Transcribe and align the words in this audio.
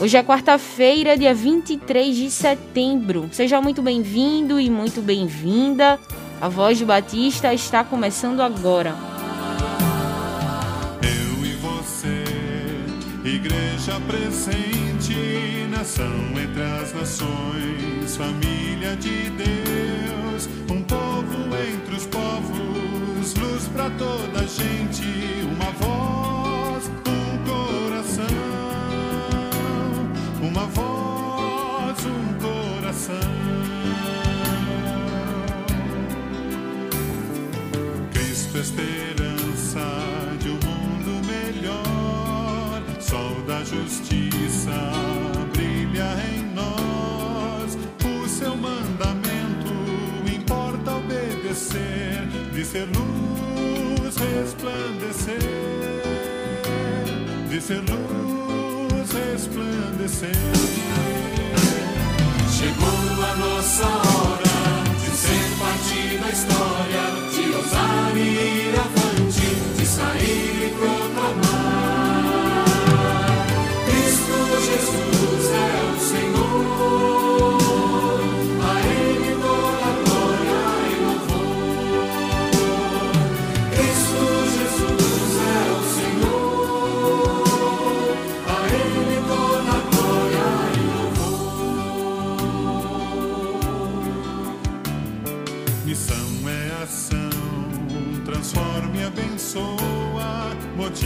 Hoje 0.00 0.16
é 0.16 0.22
quarta-feira, 0.22 1.14
dia 1.14 1.34
23 1.34 2.16
de 2.16 2.30
setembro. 2.30 3.28
Seja 3.32 3.60
muito 3.60 3.82
bem-vindo 3.82 4.58
e 4.58 4.70
muito 4.70 5.02
bem-vinda. 5.02 6.00
A 6.40 6.48
Voz 6.48 6.80
do 6.80 6.86
Batista 6.86 7.52
está 7.52 7.84
começando 7.84 8.40
agora. 8.40 8.94
Eu 11.02 11.44
e 11.44 11.52
você, 11.52 12.24
igreja 13.26 14.00
presente, 14.08 15.68
nação 15.70 16.10
entre 16.42 16.62
as 16.62 16.94
nações, 16.94 18.16
família 18.16 18.96
de 18.96 19.28
Deus, 19.28 20.48
um 20.70 20.82
povo 20.82 21.54
entre 21.74 21.94
os 21.94 22.06
povos, 22.06 23.34
luz 23.34 23.68
para 23.68 23.90
toda 23.90 24.46
gente, 24.48 25.04
uma 25.44 25.70
voz, 25.72 26.86
um 26.86 27.44
coração 27.44 27.79
uma 30.50 30.66
voz, 30.66 32.06
um 32.06 32.34
coração. 32.38 33.14
Cristo, 38.12 38.58
esperança 38.58 39.86
de 40.40 40.50
um 40.50 40.58
mundo 40.66 41.26
melhor, 41.26 42.82
sol 43.00 43.40
da 43.46 43.62
justiça 43.62 44.72
brilha 45.52 46.16
em 46.34 46.42
nós. 46.52 47.78
O 48.04 48.28
seu 48.28 48.56
mandamento 48.56 49.72
importa 50.34 50.96
obedecer, 50.96 52.26
de 52.52 52.64
ser 52.64 52.88
luz 52.88 54.16
resplandecer, 54.16 55.38
de 57.48 57.60
ser 57.60 57.78
luz 57.88 58.19
resplandecer. 59.60 60.30
Chegou 62.50 63.24
a 63.24 63.36
nossa 63.36 63.86
hora 63.86 64.09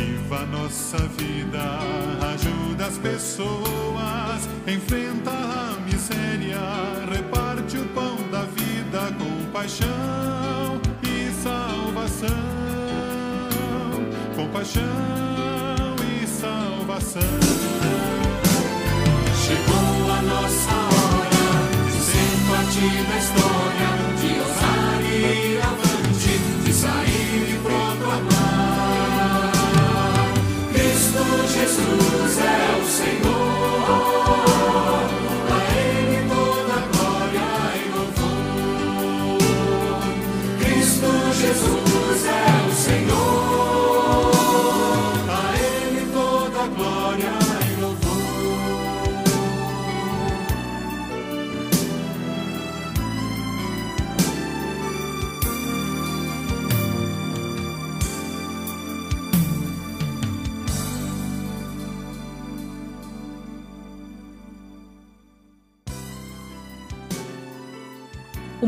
motiva 0.05 0.45
nossa 0.47 0.99
vida, 1.17 1.63
ajuda 2.33 2.87
as 2.87 2.99
pessoas, 2.99 4.49
enfrenta 4.67 5.31
a 5.31 5.81
miséria, 5.81 6.59
reparte 7.11 7.79
o 7.79 7.85
pão 7.89 8.17
da 8.31 8.43
vida 8.43 9.15
com 9.19 9.51
paixão 9.51 10.81
e 11.03 11.31
salvação, 11.43 12.29
com 14.37 14.49
paixão 14.49 14.85
e 16.23 16.27
salvação. 16.27 17.23
Chegou 19.47 20.13
a 20.13 20.23
nossa 20.23 20.84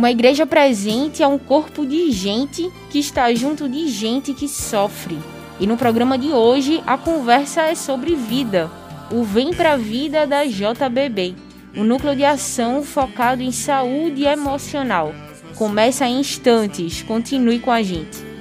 Uma 0.06 0.12
igreja 0.12 0.46
presente 0.46 1.20
é 1.20 1.26
um 1.26 1.36
corpo 1.36 1.84
de 1.84 2.12
gente 2.12 2.70
que 2.90 3.00
está 3.00 3.34
junto 3.34 3.68
de 3.68 3.88
gente 3.88 4.32
que 4.32 4.46
sofre. 4.46 5.18
E 5.58 5.66
no 5.66 5.76
programa 5.76 6.16
de 6.16 6.28
hoje 6.28 6.80
a 6.86 6.96
conversa 6.96 7.62
é 7.62 7.74
sobre 7.74 8.14
vida, 8.14 8.70
o 9.10 9.24
Vem 9.24 9.52
Pra 9.52 9.76
Vida 9.76 10.24
da 10.24 10.44
JBB, 10.44 11.34
um 11.76 11.82
núcleo 11.82 12.14
de 12.14 12.24
ação 12.24 12.84
focado 12.84 13.42
em 13.42 13.50
saúde 13.50 14.22
emocional. 14.22 15.12
Começa 15.56 16.06
em 16.06 16.20
instantes, 16.20 17.02
continue 17.02 17.58
com 17.58 17.72
a 17.72 17.82
gente. 17.82 18.35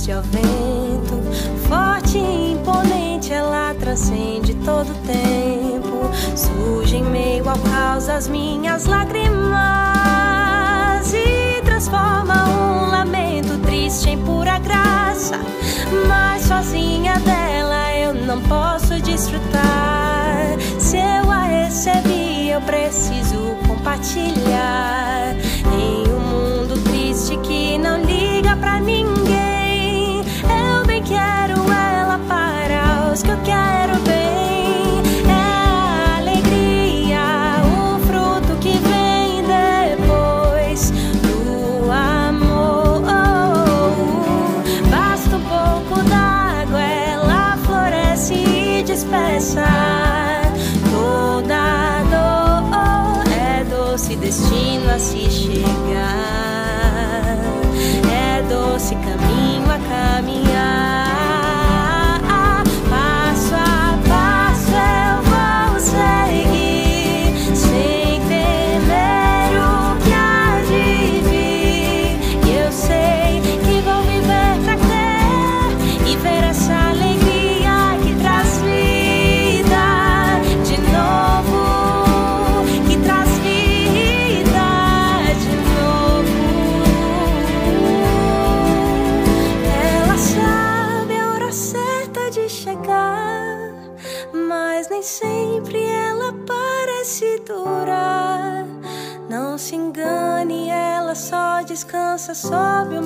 resiste 0.00 0.12
ao 0.12 0.22
vento. 0.22 1.20
Forte 1.68 2.16
e 2.18 2.52
imponente, 2.52 3.32
ela 3.32 3.74
transcende 3.74 4.54
todo 4.64 4.90
o 4.90 4.94
tempo. 5.06 6.10
Surge 6.34 6.96
em 6.96 7.04
meio 7.04 7.48
ao 7.48 7.58
caos 7.58 8.08
as 8.08 8.28
minhas 8.28 8.86
lágrimas 8.86 9.52
e 11.12 11.60
transforma 11.62 12.48
um 12.48 12.90
lamento 12.90 13.58
triste 13.58 14.10
em 14.10 14.18
pura 14.18 14.58
graça. 14.58 15.38
Mas 16.08 16.42
sozinha 16.44 17.18
dela 17.20 17.94
eu 17.96 18.14
não 18.14 18.40
posso 18.42 19.00
desfrutar. 19.00 20.56
Se 20.78 20.96
eu 20.96 21.30
a 21.30 21.44
recebi, 21.44 22.48
eu 22.50 22.60
preciso 22.62 23.56
compartilhar 23.66 25.09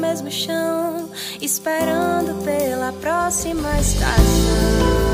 mesmo 0.05 0.31
chão, 0.31 1.09
esperando 1.41 2.45
pela 2.45 2.93
próxima 2.93 3.71
estação. 3.81 5.14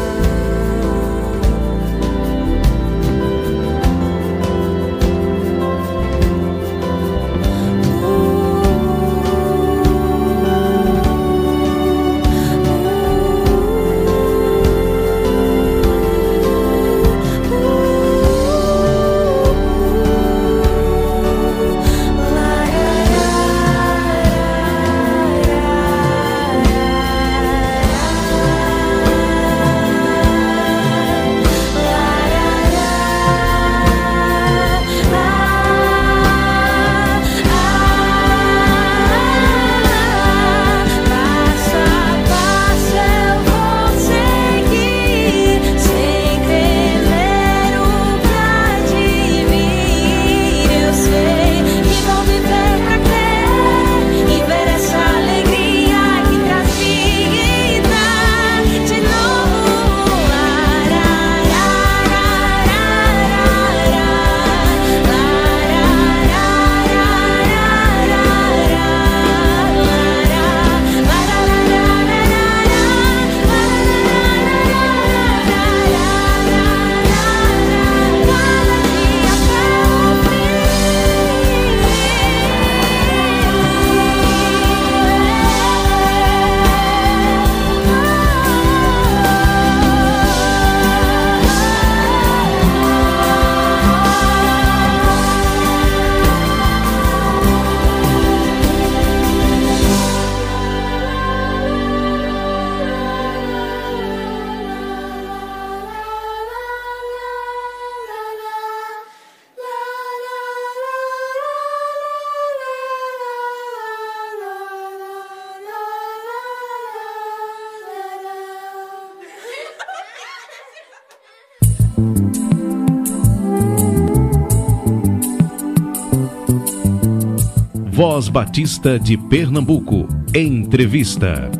Voz 128.20 128.28
Batista 128.28 128.98
de 128.98 129.16
Pernambuco. 129.16 130.06
Entrevista. 130.34 131.50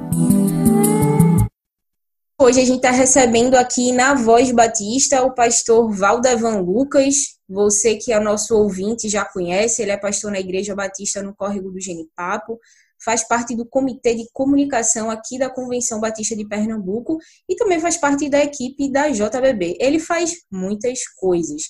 Hoje 2.38 2.61
a 2.61 2.64
gente 2.67 2.76
está 2.76 2.90
recebendo 2.90 3.55
aqui 3.55 3.93
na 3.93 4.12
Voz 4.12 4.52
Batista 4.52 5.23
o 5.23 5.35
pastor 5.35 5.90
Valdevan 5.90 6.59
Lucas. 6.59 7.38
Você 7.49 7.95
que 7.95 8.12
é 8.12 8.21
nosso 8.21 8.55
ouvinte 8.55 9.09
já 9.09 9.25
conhece, 9.25 9.81
ele 9.81 9.93
é 9.93 9.97
pastor 9.97 10.31
na 10.31 10.38
Igreja 10.38 10.75
Batista 10.75 11.23
no 11.23 11.35
Córrego 11.35 11.71
do 11.71 11.81
Genipapo, 11.81 12.59
faz 13.02 13.26
parte 13.26 13.57
do 13.57 13.64
Comitê 13.64 14.14
de 14.14 14.29
Comunicação 14.31 15.11
aqui 15.11 15.38
da 15.38 15.49
Convenção 15.49 15.99
Batista 15.99 16.37
de 16.37 16.47
Pernambuco 16.47 17.17
e 17.49 17.57
também 17.57 17.81
faz 17.81 17.97
parte 17.97 18.29
da 18.29 18.45
equipe 18.45 18.93
da 18.93 19.09
JBB. 19.09 19.79
Ele 19.81 19.99
faz 19.99 20.35
muitas 20.52 21.09
coisas. 21.17 21.62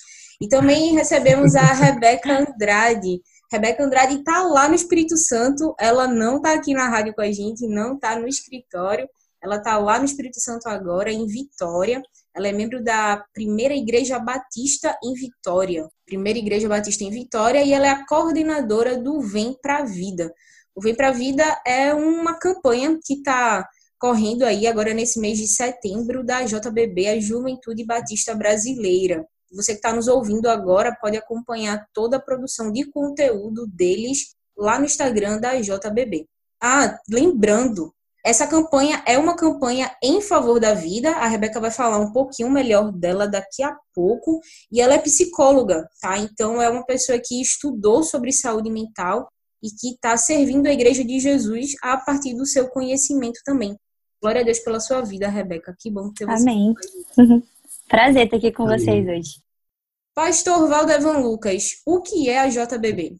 E 0.42 0.48
também 0.48 0.94
recebemos 0.94 1.54
a 1.54 1.62
Rebeca 1.74 2.40
Andrade. 2.40 3.20
Rebeca 3.52 3.82
Andrade 3.84 4.16
está 4.16 4.42
lá 4.42 4.68
no 4.68 4.74
Espírito 4.74 5.16
Santo, 5.16 5.74
ela 5.78 6.06
não 6.06 6.36
está 6.36 6.52
aqui 6.54 6.72
na 6.72 6.88
rádio 6.88 7.12
com 7.14 7.20
a 7.20 7.32
gente, 7.32 7.66
não 7.66 7.94
está 7.94 8.16
no 8.16 8.28
escritório, 8.28 9.08
ela 9.42 9.56
está 9.56 9.76
lá 9.78 9.98
no 9.98 10.04
Espírito 10.04 10.40
Santo 10.40 10.68
agora, 10.68 11.10
em 11.10 11.26
Vitória. 11.26 12.00
Ela 12.34 12.48
é 12.48 12.52
membro 12.52 12.82
da 12.82 13.24
Primeira 13.32 13.74
Igreja 13.74 14.18
Batista 14.18 14.96
em 15.02 15.14
Vitória. 15.14 15.88
Primeira 16.06 16.38
Igreja 16.38 16.68
Batista 16.68 17.02
em 17.02 17.10
Vitória, 17.10 17.64
e 17.64 17.72
ela 17.72 17.86
é 17.86 17.90
a 17.90 18.06
coordenadora 18.06 18.96
do 18.96 19.20
Vem 19.20 19.56
Pra 19.60 19.84
Vida. 19.84 20.32
O 20.74 20.80
Vem 20.80 20.94
Pra 20.94 21.10
Vida 21.10 21.42
é 21.66 21.92
uma 21.92 22.38
campanha 22.38 22.98
que 23.02 23.14
está 23.14 23.66
correndo 23.98 24.44
aí 24.44 24.66
agora 24.66 24.94
nesse 24.94 25.18
mês 25.18 25.38
de 25.38 25.48
setembro 25.48 26.24
da 26.24 26.42
JBB, 26.42 27.08
a 27.08 27.20
Juventude 27.20 27.84
Batista 27.84 28.34
Brasileira. 28.34 29.26
Você 29.52 29.72
que 29.72 29.78
está 29.78 29.92
nos 29.92 30.08
ouvindo 30.08 30.48
agora 30.48 30.96
pode 31.00 31.16
acompanhar 31.16 31.86
toda 31.92 32.16
a 32.16 32.20
produção 32.20 32.72
de 32.72 32.84
conteúdo 32.90 33.66
deles 33.66 34.34
lá 34.56 34.78
no 34.78 34.84
Instagram 34.84 35.40
da 35.40 35.60
JBB. 35.60 36.26
Ah, 36.62 36.98
lembrando, 37.08 37.92
Essa 38.22 38.46
campanha 38.46 39.02
é 39.06 39.16
uma 39.16 39.34
campanha 39.34 39.90
em 40.02 40.20
favor 40.20 40.60
da 40.60 40.74
vida. 40.74 41.10
A 41.12 41.26
Rebeca 41.26 41.58
vai 41.58 41.70
falar 41.70 41.98
um 41.98 42.12
pouquinho 42.12 42.50
melhor 42.50 42.92
dela 42.92 43.26
daqui 43.26 43.62
a 43.62 43.74
pouco. 43.94 44.40
E 44.70 44.78
ela 44.78 44.92
é 44.94 44.98
psicóloga, 44.98 45.88
tá? 46.02 46.18
Então 46.18 46.60
é 46.60 46.68
uma 46.68 46.84
pessoa 46.84 47.18
que 47.18 47.40
estudou 47.40 48.02
sobre 48.02 48.30
saúde 48.30 48.70
mental 48.70 49.26
e 49.62 49.70
que 49.70 49.94
está 49.94 50.18
servindo 50.18 50.66
a 50.66 50.72
Igreja 50.72 51.02
de 51.02 51.18
Jesus 51.18 51.72
a 51.82 51.96
partir 51.96 52.34
do 52.34 52.44
seu 52.44 52.68
conhecimento 52.68 53.40
também. 53.42 53.74
Glória 54.20 54.42
a 54.42 54.44
Deus 54.44 54.58
pela 54.58 54.80
sua 54.80 55.00
vida, 55.00 55.26
Rebeca. 55.26 55.74
Que 55.78 55.90
bom 55.90 56.12
ter 56.12 56.26
você. 56.26 56.42
Amém. 56.42 56.74
Prazer 57.90 58.26
estar 58.26 58.36
aqui 58.36 58.52
com 58.52 58.62
Amém. 58.62 58.78
vocês 58.78 59.08
hoje. 59.08 59.30
Pastor 60.14 60.68
Valdevan 60.68 61.18
Lucas, 61.18 61.82
o 61.84 62.00
que 62.00 62.30
é 62.30 62.38
a 62.38 62.48
JBB? 62.48 63.16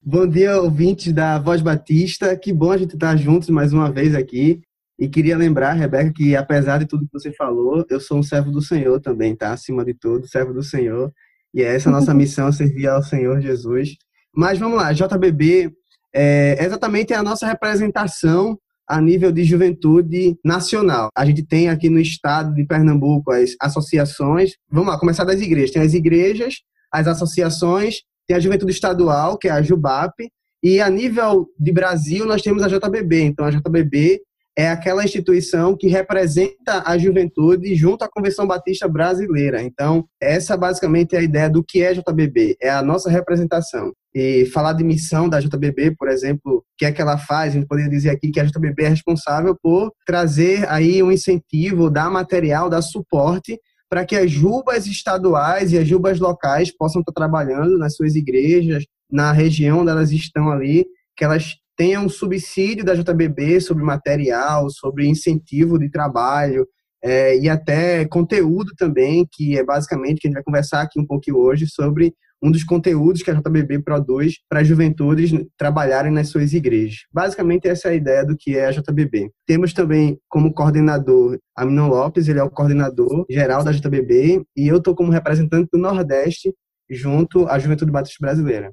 Bom 0.00 0.26
dia, 0.26 0.56
ouvintes 0.62 1.12
da 1.12 1.38
Voz 1.38 1.60
Batista. 1.60 2.34
Que 2.34 2.50
bom 2.50 2.72
a 2.72 2.78
gente 2.78 2.94
estar 2.94 3.14
juntos 3.18 3.50
mais 3.50 3.74
uma 3.74 3.92
vez 3.92 4.14
aqui. 4.14 4.62
E 4.98 5.10
queria 5.10 5.36
lembrar, 5.36 5.74
Rebeca, 5.74 6.10
que 6.10 6.34
apesar 6.34 6.78
de 6.78 6.86
tudo 6.86 7.04
que 7.04 7.12
você 7.12 7.30
falou, 7.34 7.84
eu 7.90 8.00
sou 8.00 8.16
um 8.16 8.22
servo 8.22 8.50
do 8.50 8.62
Senhor 8.62 8.98
também, 8.98 9.36
tá? 9.36 9.52
Acima 9.52 9.84
de 9.84 9.92
tudo, 9.92 10.26
servo 10.26 10.54
do 10.54 10.62
Senhor. 10.62 11.12
E 11.52 11.60
é 11.60 11.74
essa 11.74 11.90
a 11.90 11.92
nossa 11.92 12.14
missão, 12.16 12.50
servir 12.50 12.88
ao 12.88 13.02
Senhor 13.02 13.42
Jesus. 13.42 13.90
Mas 14.34 14.58
vamos 14.58 14.78
lá, 14.78 14.90
JBB 14.90 15.70
é 16.14 16.64
exatamente 16.64 17.12
a 17.12 17.22
nossa 17.22 17.46
representação 17.46 18.58
a 18.88 19.00
nível 19.00 19.30
de 19.30 19.44
juventude 19.44 20.36
nacional. 20.44 21.10
A 21.16 21.26
gente 21.26 21.44
tem 21.44 21.68
aqui 21.68 21.88
no 21.88 22.00
estado 22.00 22.54
de 22.54 22.64
Pernambuco 22.64 23.30
as 23.32 23.54
associações. 23.60 24.52
Vamos 24.70 24.88
lá, 24.88 24.98
começar 24.98 25.24
das 25.24 25.40
igrejas. 25.40 25.72
Tem 25.72 25.82
as 25.82 25.94
igrejas, 25.94 26.62
as 26.92 27.06
associações, 27.06 28.02
tem 28.26 28.36
a 28.36 28.40
juventude 28.40 28.72
estadual, 28.72 29.36
que 29.36 29.48
é 29.48 29.50
a 29.50 29.62
JUBAP, 29.62 30.30
e 30.62 30.80
a 30.80 30.90
nível 30.90 31.46
de 31.58 31.72
Brasil 31.72 32.24
nós 32.24 32.42
temos 32.42 32.62
a 32.62 32.68
JBB. 32.68 33.22
Então 33.22 33.44
a 33.44 33.50
JBB 33.50 34.20
é 34.58 34.70
aquela 34.70 35.04
instituição 35.04 35.76
que 35.76 35.86
representa 35.86 36.82
a 36.84 36.98
juventude 36.98 37.76
junto 37.76 38.02
à 38.02 38.08
Convenção 38.08 38.44
Batista 38.44 38.88
Brasileira. 38.88 39.62
Então, 39.62 40.04
essa 40.20 40.56
basicamente 40.56 41.14
é 41.14 41.20
a 41.20 41.22
ideia 41.22 41.48
do 41.48 41.62
que 41.62 41.80
é 41.80 41.94
JBB, 41.94 42.56
é 42.60 42.68
a 42.68 42.82
nossa 42.82 43.08
representação. 43.08 43.92
E 44.20 44.46
falar 44.46 44.72
de 44.72 44.82
missão 44.82 45.28
da 45.28 45.38
JBB, 45.38 45.94
por 45.96 46.08
exemplo, 46.08 46.56
o 46.56 46.62
que 46.76 46.84
é 46.84 46.90
que 46.90 47.00
ela 47.00 47.16
faz, 47.16 47.52
a 47.52 47.56
gente 47.56 47.68
poderia 47.68 47.88
dizer 47.88 48.10
aqui 48.10 48.32
que 48.32 48.40
a 48.40 48.44
JBB 48.44 48.82
é 48.82 48.88
responsável 48.88 49.56
por 49.62 49.92
trazer 50.04 50.68
aí 50.68 51.00
um 51.00 51.12
incentivo, 51.12 51.88
dar 51.88 52.10
material, 52.10 52.68
dar 52.68 52.82
suporte 52.82 53.56
para 53.88 54.04
que 54.04 54.16
as 54.16 54.28
jubas 54.28 54.88
estaduais 54.88 55.72
e 55.72 55.78
as 55.78 55.86
jubas 55.86 56.18
locais 56.18 56.76
possam 56.76 56.98
estar 56.98 57.12
trabalhando 57.12 57.78
nas 57.78 57.94
suas 57.94 58.16
igrejas, 58.16 58.84
na 59.08 59.30
região 59.30 59.82
onde 59.82 59.92
elas 59.92 60.10
estão 60.10 60.50
ali, 60.50 60.84
que 61.16 61.24
elas 61.24 61.54
tenha 61.76 62.00
um 62.00 62.08
subsídio 62.08 62.84
da 62.84 62.96
JBB 62.96 63.60
sobre 63.60 63.84
material, 63.84 64.68
sobre 64.68 65.06
incentivo 65.06 65.78
de 65.78 65.88
trabalho 65.88 66.66
é, 67.04 67.38
e 67.38 67.48
até 67.48 68.04
conteúdo 68.04 68.72
também, 68.76 69.24
que 69.30 69.56
é 69.56 69.62
basicamente 69.62 70.18
que 70.18 70.26
a 70.26 70.28
gente 70.28 70.34
vai 70.34 70.42
conversar 70.42 70.80
aqui 70.80 70.98
um 70.98 71.06
pouquinho 71.06 71.38
hoje 71.38 71.68
sobre 71.68 72.12
um 72.42 72.50
dos 72.50 72.64
conteúdos 72.64 73.22
que 73.22 73.30
a 73.30 73.34
JBB 73.34 73.80
produz 73.80 74.34
para 74.48 74.60
as 74.60 74.68
juventudes 74.68 75.32
trabalharem 75.56 76.12
nas 76.12 76.28
suas 76.28 76.52
igrejas. 76.52 77.06
Basicamente, 77.12 77.68
essa 77.68 77.88
é 77.88 77.92
a 77.92 77.94
ideia 77.94 78.24
do 78.24 78.36
que 78.36 78.56
é 78.56 78.66
a 78.66 78.70
JBB. 78.70 79.30
Temos 79.46 79.72
também 79.72 80.18
como 80.28 80.52
coordenador 80.52 81.38
Aminon 81.56 81.88
Lopes, 81.88 82.28
ele 82.28 82.38
é 82.38 82.42
o 82.42 82.50
coordenador 82.50 83.26
geral 83.28 83.64
da 83.64 83.72
JBB, 83.72 84.44
e 84.56 84.68
eu 84.68 84.78
estou 84.78 84.94
como 84.94 85.12
representante 85.12 85.68
do 85.72 85.78
Nordeste 85.78 86.54
junto 86.88 87.46
à 87.48 87.58
Juventude 87.58 87.92
Batista 87.92 88.18
Brasileira. 88.20 88.72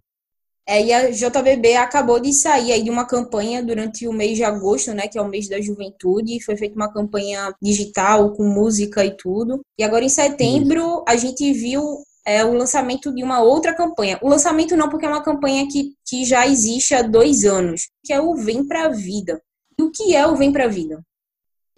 É, 0.68 0.84
e 0.84 0.92
a 0.92 1.12
JBB 1.12 1.76
acabou 1.76 2.20
de 2.20 2.34
sair 2.34 2.72
aí 2.72 2.82
de 2.82 2.90
uma 2.90 3.06
campanha 3.06 3.64
durante 3.64 4.08
o 4.08 4.14
mês 4.14 4.36
de 4.36 4.44
agosto, 4.44 4.94
né, 4.94 5.08
que 5.08 5.18
é 5.18 5.22
o 5.22 5.28
mês 5.28 5.48
da 5.48 5.62
juventude. 5.62 6.44
Foi 6.44 6.58
feita 6.58 6.76
uma 6.76 6.92
campanha 6.92 7.54
digital 7.62 8.32
com 8.32 8.44
música 8.44 9.06
e 9.06 9.16
tudo. 9.16 9.62
E 9.78 9.84
agora 9.84 10.04
em 10.04 10.10
setembro 10.10 11.04
a 11.08 11.16
gente 11.16 11.54
viu 11.54 11.84
é, 12.25 12.44
o 12.44 12.53
lançamento 12.53 13.13
de 13.13 13.24
uma 13.24 13.39
outra 13.39 13.74
campanha. 13.74 14.17
O 14.22 14.29
lançamento 14.29 14.75
não, 14.75 14.89
porque 14.89 15.05
é 15.05 15.10
uma 15.10 15.24
campanha 15.24 15.67
que, 15.67 15.94
que 16.05 16.25
já 16.25 16.48
existe 16.48 16.96
há 16.96 17.03
dois 17.03 17.46
anos, 17.46 17.89
que 18.03 18.12
é 18.12 18.20
o 18.20 18.36
Vem 18.36 18.67
Pra 18.67 18.89
Vida. 18.89 19.41
E 19.77 19.84
o 19.84 19.91
que 19.91 20.15
é 20.15 20.25
o 20.25 20.36
Vem 20.36 20.51
Pra 20.51 20.67
Vida? 20.67 21.05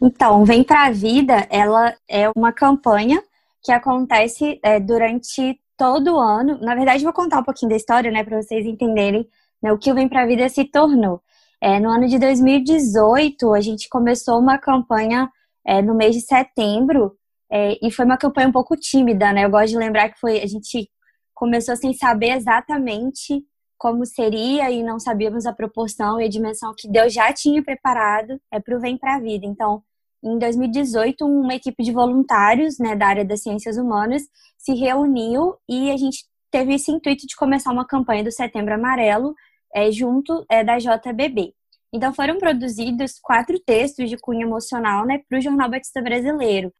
Então, 0.02 0.46
Vem 0.46 0.64
Pra 0.64 0.90
Vida, 0.90 1.46
ela 1.50 1.94
é 2.10 2.30
uma 2.36 2.54
campanha 2.54 3.22
que 3.62 3.72
acontece 3.72 4.60
é, 4.64 4.80
durante 4.80 5.60
todo 5.76 6.18
ano. 6.18 6.58
Na 6.62 6.76
verdade, 6.76 7.04
vou 7.04 7.14
contar 7.14 7.40
um 7.40 7.44
pouquinho 7.44 7.70
da 7.70 7.76
história, 7.76 8.10
né, 8.10 8.24
para 8.24 8.42
vocês 8.42 8.66
entenderem 8.66 9.28
né, 9.62 9.74
o 9.74 9.78
que 9.78 9.92
o 9.92 9.96
Vem 9.96 10.08
Pra 10.08 10.26
Vida 10.26 10.48
se 10.48 10.64
tornou. 10.64 11.22
É, 11.60 11.80
no 11.80 11.90
ano 11.90 12.08
de 12.08 12.18
2018, 12.20 13.54
a 13.54 13.60
gente 13.60 13.90
começou 13.90 14.40
uma 14.40 14.58
campanha 14.58 15.30
é, 15.66 15.82
no 15.82 15.96
mês 15.96 16.16
de 16.16 16.22
setembro, 16.22 17.18
é, 17.52 17.78
e 17.82 17.92
foi 17.92 18.06
uma 18.06 18.18
campanha 18.18 18.48
um 18.48 18.52
pouco 18.52 18.76
tímida, 18.76 19.32
né? 19.32 19.46
Eu 19.46 19.50
gosto 19.50 19.70
de 19.70 19.78
lembrar 19.78 20.10
que 20.10 20.20
foi 20.20 20.42
a 20.42 20.46
gente 20.46 20.90
começou 21.34 21.76
sem 21.76 21.94
saber 21.94 22.32
exatamente 22.32 23.46
como 23.78 24.06
seria 24.06 24.72
e 24.72 24.84
não 24.84 25.00
sabíamos 25.00 25.46
a 25.46 25.54
proporção 25.54 26.20
e 26.20 26.26
a 26.26 26.30
dimensão 26.30 26.74
que 26.76 26.90
Deus 26.90 27.14
já 27.14 27.32
tinha 27.32 27.64
preparado 27.64 28.40
é 28.52 28.60
para 28.60 28.76
o 28.76 28.80
Vem 28.80 28.98
Pra 28.98 29.20
Vida. 29.20 29.46
Então, 29.46 29.84
em 30.24 30.38
2018, 30.38 31.24
uma 31.26 31.54
equipe 31.54 31.84
de 31.84 31.92
voluntários 31.92 32.80
né, 32.80 32.96
da 32.96 33.08
área 33.08 33.26
das 33.26 33.44
ciências 33.44 33.78
humanas 33.78 34.24
se 34.58 34.74
reuniu 34.74 35.56
e 35.70 35.92
a 35.92 35.98
gente 35.98 36.26
teve 36.52 36.74
esse 36.74 36.92
intuito 36.92 37.28
de 37.28 37.36
começar 37.36 37.72
uma 37.72 37.86
campanha 37.86 38.24
do 38.24 38.32
Setembro 38.32 38.74
Amarelo 38.74 39.36
é, 39.74 39.92
junto 39.92 40.44
é, 40.50 40.64
da 40.64 40.80
JBB. 40.80 41.54
Então 41.94 42.14
foram 42.14 42.40
produzidos 42.40 43.20
quatro 43.22 43.60
textos 43.60 44.10
de 44.10 44.18
cunho 44.18 44.48
emocional 44.48 45.06
né, 45.06 45.22
para 45.30 45.38
o 45.38 45.42
Jornal 45.42 45.70
Batista 45.70 46.02
Brasileiro 46.02 46.74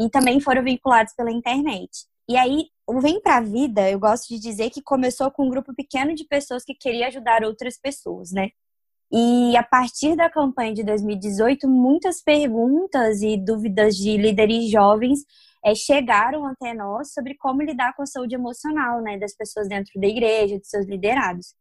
e 0.00 0.08
também 0.08 0.40
foram 0.40 0.62
vinculados 0.62 1.12
pela 1.14 1.30
internet. 1.30 2.06
E 2.26 2.36
aí, 2.36 2.68
o 2.86 3.00
Vem 3.00 3.20
Pra 3.20 3.40
Vida, 3.40 3.90
eu 3.90 3.98
gosto 3.98 4.28
de 4.28 4.40
dizer 4.40 4.70
que 4.70 4.80
começou 4.80 5.30
com 5.30 5.46
um 5.46 5.50
grupo 5.50 5.74
pequeno 5.74 6.14
de 6.14 6.24
pessoas 6.24 6.64
que 6.64 6.74
queria 6.74 7.08
ajudar 7.08 7.44
outras 7.44 7.78
pessoas, 7.78 8.32
né? 8.32 8.48
E 9.12 9.56
a 9.56 9.62
partir 9.62 10.16
da 10.16 10.30
campanha 10.30 10.72
de 10.72 10.84
2018, 10.84 11.68
muitas 11.68 12.22
perguntas 12.22 13.20
e 13.20 13.36
dúvidas 13.36 13.96
de 13.96 14.16
líderes 14.16 14.70
jovens 14.70 15.20
é, 15.62 15.74
chegaram 15.74 16.46
até 16.46 16.72
nós 16.72 17.12
sobre 17.12 17.34
como 17.36 17.60
lidar 17.60 17.94
com 17.94 18.02
a 18.02 18.06
saúde 18.06 18.34
emocional 18.34 19.02
né, 19.02 19.18
das 19.18 19.34
pessoas 19.36 19.68
dentro 19.68 20.00
da 20.00 20.06
igreja, 20.06 20.58
de 20.58 20.66
seus 20.66 20.86
liderados. 20.86 21.54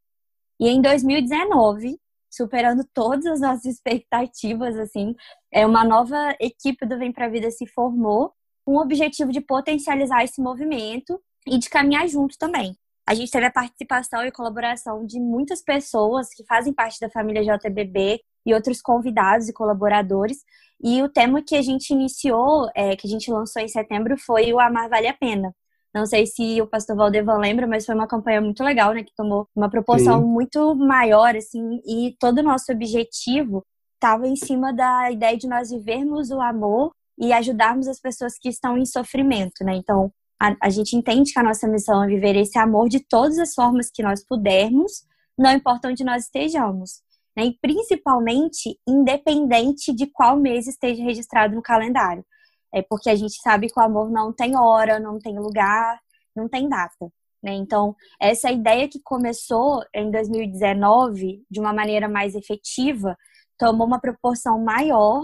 E 0.59 0.69
em 0.69 0.81
2019, 0.81 1.99
superando 2.29 2.83
todas 2.93 3.25
as 3.25 3.41
nossas 3.41 3.65
expectativas, 3.65 4.77
assim, 4.77 5.15
é 5.51 5.65
uma 5.65 5.83
nova 5.83 6.35
equipe 6.39 6.85
do 6.85 6.97
Vem 6.97 7.11
Pra 7.11 7.27
Vida 7.27 7.49
se 7.51 7.65
formou 7.67 8.33
com 8.65 8.75
o 8.75 8.81
objetivo 8.81 9.31
de 9.31 9.41
potencializar 9.41 10.23
esse 10.23 10.41
movimento 10.41 11.19
e 11.47 11.57
de 11.57 11.69
caminhar 11.69 12.07
junto 12.07 12.37
também. 12.37 12.75
A 13.07 13.15
gente 13.15 13.31
teve 13.31 13.47
a 13.47 13.51
participação 13.51 14.23
e 14.23 14.31
colaboração 14.31 15.03
de 15.03 15.19
muitas 15.19 15.63
pessoas 15.63 16.29
que 16.29 16.45
fazem 16.45 16.71
parte 16.71 16.99
da 16.99 17.09
família 17.09 17.43
JBB 17.43 18.21
e 18.45 18.53
outros 18.53 18.81
convidados 18.81 19.49
e 19.49 19.53
colaboradores. 19.53 20.37
E 20.79 21.01
o 21.01 21.09
tema 21.09 21.41
que 21.41 21.55
a 21.55 21.61
gente 21.61 21.89
iniciou, 21.89 22.69
é, 22.75 22.95
que 22.95 23.07
a 23.07 23.09
gente 23.09 23.31
lançou 23.31 23.61
em 23.61 23.67
setembro, 23.67 24.15
foi 24.17 24.53
o 24.53 24.59
Amar 24.59 24.87
Vale 24.89 25.07
a 25.07 25.13
Pena. 25.13 25.51
Não 25.93 26.05
sei 26.05 26.25
se 26.25 26.61
o 26.61 26.67
pastor 26.67 26.95
Valdevan 26.95 27.37
lembra, 27.37 27.65
mas 27.65 27.85
foi 27.85 27.95
uma 27.95 28.07
campanha 28.07 28.41
muito 28.41 28.63
legal, 28.63 28.93
né? 28.93 29.03
Que 29.03 29.15
tomou 29.15 29.47
uma 29.55 29.69
proporção 29.69 30.21
Sim. 30.21 30.27
muito 30.27 30.75
maior, 30.75 31.35
assim, 31.35 31.81
e 31.85 32.15
todo 32.19 32.39
o 32.39 32.43
nosso 32.43 32.71
objetivo 32.71 33.65
estava 33.95 34.27
em 34.27 34.35
cima 34.35 34.71
da 34.71 35.11
ideia 35.11 35.37
de 35.37 35.47
nós 35.47 35.71
vivermos 35.71 36.29
o 36.29 36.39
amor 36.39 36.93
e 37.17 37.33
ajudarmos 37.33 37.87
as 37.87 37.99
pessoas 37.99 38.37
que 38.39 38.47
estão 38.49 38.77
em 38.77 38.85
sofrimento, 38.85 39.63
né? 39.63 39.75
Então, 39.75 40.11
a, 40.39 40.55
a, 40.61 40.69
gente 40.69 40.95
entende 40.95 41.33
que 41.33 41.39
a 41.39 41.43
nossa 41.43 41.67
missão 41.67 42.03
é 42.03 42.07
viver 42.07 42.35
esse 42.37 42.57
amor 42.57 42.87
de 42.87 43.01
todas 43.01 43.37
as 43.37 43.53
formas 43.53 43.91
que 43.93 44.01
nós 44.01 44.23
pudermos, 44.25 45.03
não 45.37 45.51
importa 45.51 45.89
onde 45.89 46.03
nós 46.03 46.25
estejamos. 46.25 47.01
Né? 47.35 47.45
E 47.45 47.57
principalmente, 47.61 48.79
independente 48.87 49.93
de 49.93 50.07
qual 50.07 50.37
mês 50.37 50.65
esteja 50.65 51.03
registrado 51.03 51.55
no 51.55 51.61
calendário. 51.61 52.25
É 52.73 52.81
porque 52.81 53.09
a 53.09 53.15
gente 53.15 53.41
sabe 53.41 53.67
que 53.67 53.79
o 53.79 53.83
amor 53.83 54.09
não 54.09 54.31
tem 54.33 54.57
hora, 54.57 54.99
não 54.99 55.19
tem 55.19 55.37
lugar, 55.37 55.99
não 56.35 56.47
tem 56.47 56.67
data. 56.69 57.11
Né? 57.41 57.53
Então, 57.53 57.95
essa 58.19 58.51
ideia 58.51 58.87
que 58.87 58.99
começou 59.03 59.83
em 59.93 60.11
2019 60.11 61.43
de 61.49 61.59
uma 61.59 61.73
maneira 61.73 62.07
mais 62.07 62.35
efetiva 62.35 63.17
tomou 63.57 63.87
uma 63.87 63.99
proporção 63.99 64.59
maior 64.63 65.23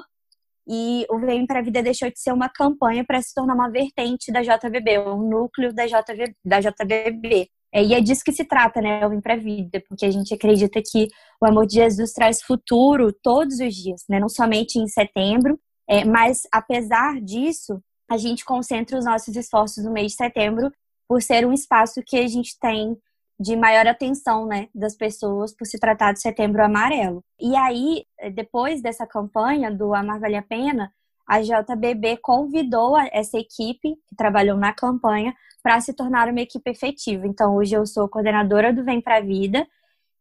e 0.67 1.05
o 1.09 1.19
Vem 1.19 1.45
para 1.45 1.59
a 1.59 1.61
Vida 1.61 1.83
deixou 1.83 2.09
de 2.09 2.19
ser 2.19 2.33
uma 2.33 2.49
campanha 2.49 3.03
para 3.05 3.21
se 3.21 3.33
tornar 3.33 3.53
uma 3.53 3.69
vertente 3.69 4.31
da 4.31 4.41
JBB, 4.41 4.99
um 4.99 5.29
núcleo 5.29 5.73
da, 5.73 5.85
JV, 5.85 6.35
da 6.43 6.59
JBB. 6.59 7.49
É, 7.71 7.83
e 7.83 7.93
é 7.93 8.01
disso 8.01 8.23
que 8.23 8.31
se 8.31 8.45
trata, 8.45 8.81
né, 8.81 9.05
o 9.05 9.09
Vem 9.09 9.21
para 9.21 9.33
a 9.33 9.37
Vida, 9.37 9.83
porque 9.87 10.05
a 10.05 10.11
gente 10.11 10.33
acredita 10.33 10.81
que 10.81 11.07
o 11.41 11.45
amor 11.45 11.67
de 11.67 11.75
Jesus 11.75 12.13
traz 12.13 12.41
futuro 12.41 13.13
todos 13.13 13.59
os 13.59 13.75
dias, 13.75 14.03
né, 14.09 14.19
não 14.19 14.29
somente 14.29 14.79
em 14.79 14.87
setembro, 14.87 15.59
é, 15.87 16.03
mas 16.03 16.43
apesar 16.51 17.19
disso, 17.21 17.81
a 18.09 18.17
gente 18.17 18.45
concentra 18.45 18.97
os 18.97 19.05
nossos 19.05 19.35
esforços 19.35 19.83
no 19.83 19.91
mês 19.91 20.11
de 20.11 20.17
setembro 20.17 20.71
por 21.07 21.21
ser 21.21 21.45
um 21.45 21.53
espaço 21.53 22.01
que 22.05 22.17
a 22.17 22.27
gente 22.27 22.57
tem 22.59 22.97
de 23.39 23.55
maior 23.55 23.85
atenção, 23.85 24.45
né, 24.45 24.69
das 24.73 24.95
pessoas 24.95 25.53
por 25.53 25.65
se 25.65 25.77
tratar 25.77 26.13
de 26.13 26.21
Setembro 26.21 26.63
Amarelo. 26.63 27.23
E 27.39 27.55
aí, 27.55 28.05
depois 28.33 28.81
dessa 28.81 29.05
campanha 29.05 29.69
do 29.69 29.93
Amar 29.93 30.19
Vale 30.19 30.37
a 30.37 30.41
Pena, 30.41 30.91
a 31.27 31.41
JBB 31.41 32.17
convidou 32.21 32.97
essa 33.11 33.37
equipe 33.37 33.95
que 34.07 34.15
trabalhou 34.15 34.57
na 34.57 34.71
campanha 34.73 35.33
para 35.61 35.81
se 35.81 35.93
tornar 35.93 36.29
uma 36.29 36.41
equipe 36.41 36.69
efetiva. 36.69 37.27
Então, 37.27 37.55
hoje 37.55 37.75
eu 37.75 37.85
sou 37.85 38.07
coordenadora 38.07 38.71
do 38.71 38.83
Vem 38.83 39.01
Pra 39.01 39.19
Vida 39.19 39.67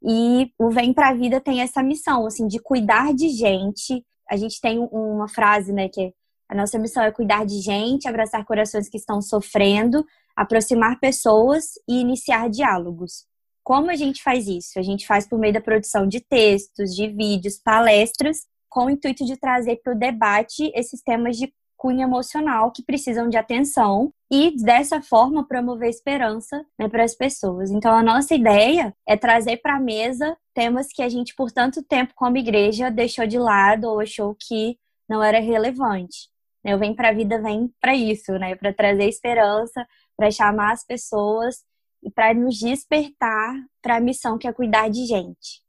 e 0.02 0.50
o 0.59 0.71
Vem 0.71 0.92
Pra 0.92 1.12
Vida 1.12 1.40
tem 1.40 1.61
essa 1.61 1.83
missão, 1.83 2.26
assim, 2.26 2.49
de 2.49 2.59
cuidar 2.59 3.14
de 3.14 3.28
gente. 3.28 4.04
A 4.31 4.37
gente 4.37 4.61
tem 4.61 4.78
uma 4.78 5.28
frase, 5.28 5.73
né, 5.73 5.88
que 5.88 6.12
a 6.49 6.54
nossa 6.54 6.78
missão 6.78 7.02
é 7.02 7.11
cuidar 7.11 7.45
de 7.45 7.61
gente, 7.61 8.09
abraçar 8.09 8.45
corações 8.45 8.88
que 8.88 8.97
estão 8.97 9.21
sofrendo, 9.21 10.04
aproximar 10.37 10.99
pessoas 11.00 11.73
e 11.88 12.00
iniciar 12.00 12.50
diálogos. 12.50 13.26
Como 13.62 13.90
a 13.90 13.97
gente 13.97 14.23
faz 14.23 14.47
isso? 14.47 14.78
A 14.78 14.83
gente 14.83 15.07
faz 15.07 15.26
por 15.26 15.38
meio 15.38 15.54
da 15.54 15.61
produção 15.61 16.07
de 16.07 16.21
textos, 16.21 16.95
de 16.95 17.09
vídeos, 17.09 17.59
palestras, 17.59 18.38
com 18.69 18.87
o 18.87 18.90
intuito 18.90 19.25
de 19.25 19.37
trazer 19.37 19.81
para 19.83 19.95
o 19.95 19.99
debate 19.99 20.71
esses 20.75 21.00
temas 21.02 21.37
de 21.37 21.52
cunho 21.85 22.00
emocional 22.00 22.73
que 22.73 22.83
precisam 22.83 23.29
de 23.29 23.37
atenção 23.37 24.11
e 24.33 24.57
dessa 24.57 25.03
forma 25.03 25.47
promover 25.47 25.91
esperança 25.91 26.64
né, 26.79 26.88
para 26.88 27.05
as 27.05 27.14
pessoas. 27.14 27.71
Então 27.71 27.93
a 27.95 28.03
nossa 28.03 28.35
ideia 28.35 28.97
é 29.07 29.19
trazer 29.19 29.59
para 29.59 29.76
a 29.76 29.81
mesa 29.81 30.35
temas 30.55 30.87
que 30.91 31.03
a 31.03 31.11
gente 31.11 31.35
por 31.35 31.53
tanto 31.53 31.83
tempo 31.83 32.14
como 32.17 32.38
igreja 32.38 32.91
deixou 32.91 33.26
de 33.26 33.38
lado 33.38 33.85
ou 33.85 34.00
achou 34.00 34.35
que 34.35 34.79
não 35.07 35.23
era 35.23 35.38
relevante. 35.41 36.31
Eu 36.64 36.79
venho 36.79 36.97
para 36.97 37.11
a 37.11 37.12
vida 37.12 37.38
vem 37.43 37.71
para 37.79 37.95
isso, 37.95 38.33
né, 38.38 38.55
para 38.55 38.73
trazer 38.73 39.05
esperança, 39.05 39.87
para 40.17 40.31
chamar 40.31 40.73
as 40.73 40.87
pessoas 40.87 41.57
e 42.03 42.11
para 42.11 42.33
nos 42.33 42.59
despertar 42.59 43.62
para 43.83 43.97
a 43.97 44.00
missão 44.00 44.38
que 44.38 44.49
é 44.49 44.53
cuidar 44.55 44.88
de 44.88 45.05
gente. 45.05 45.62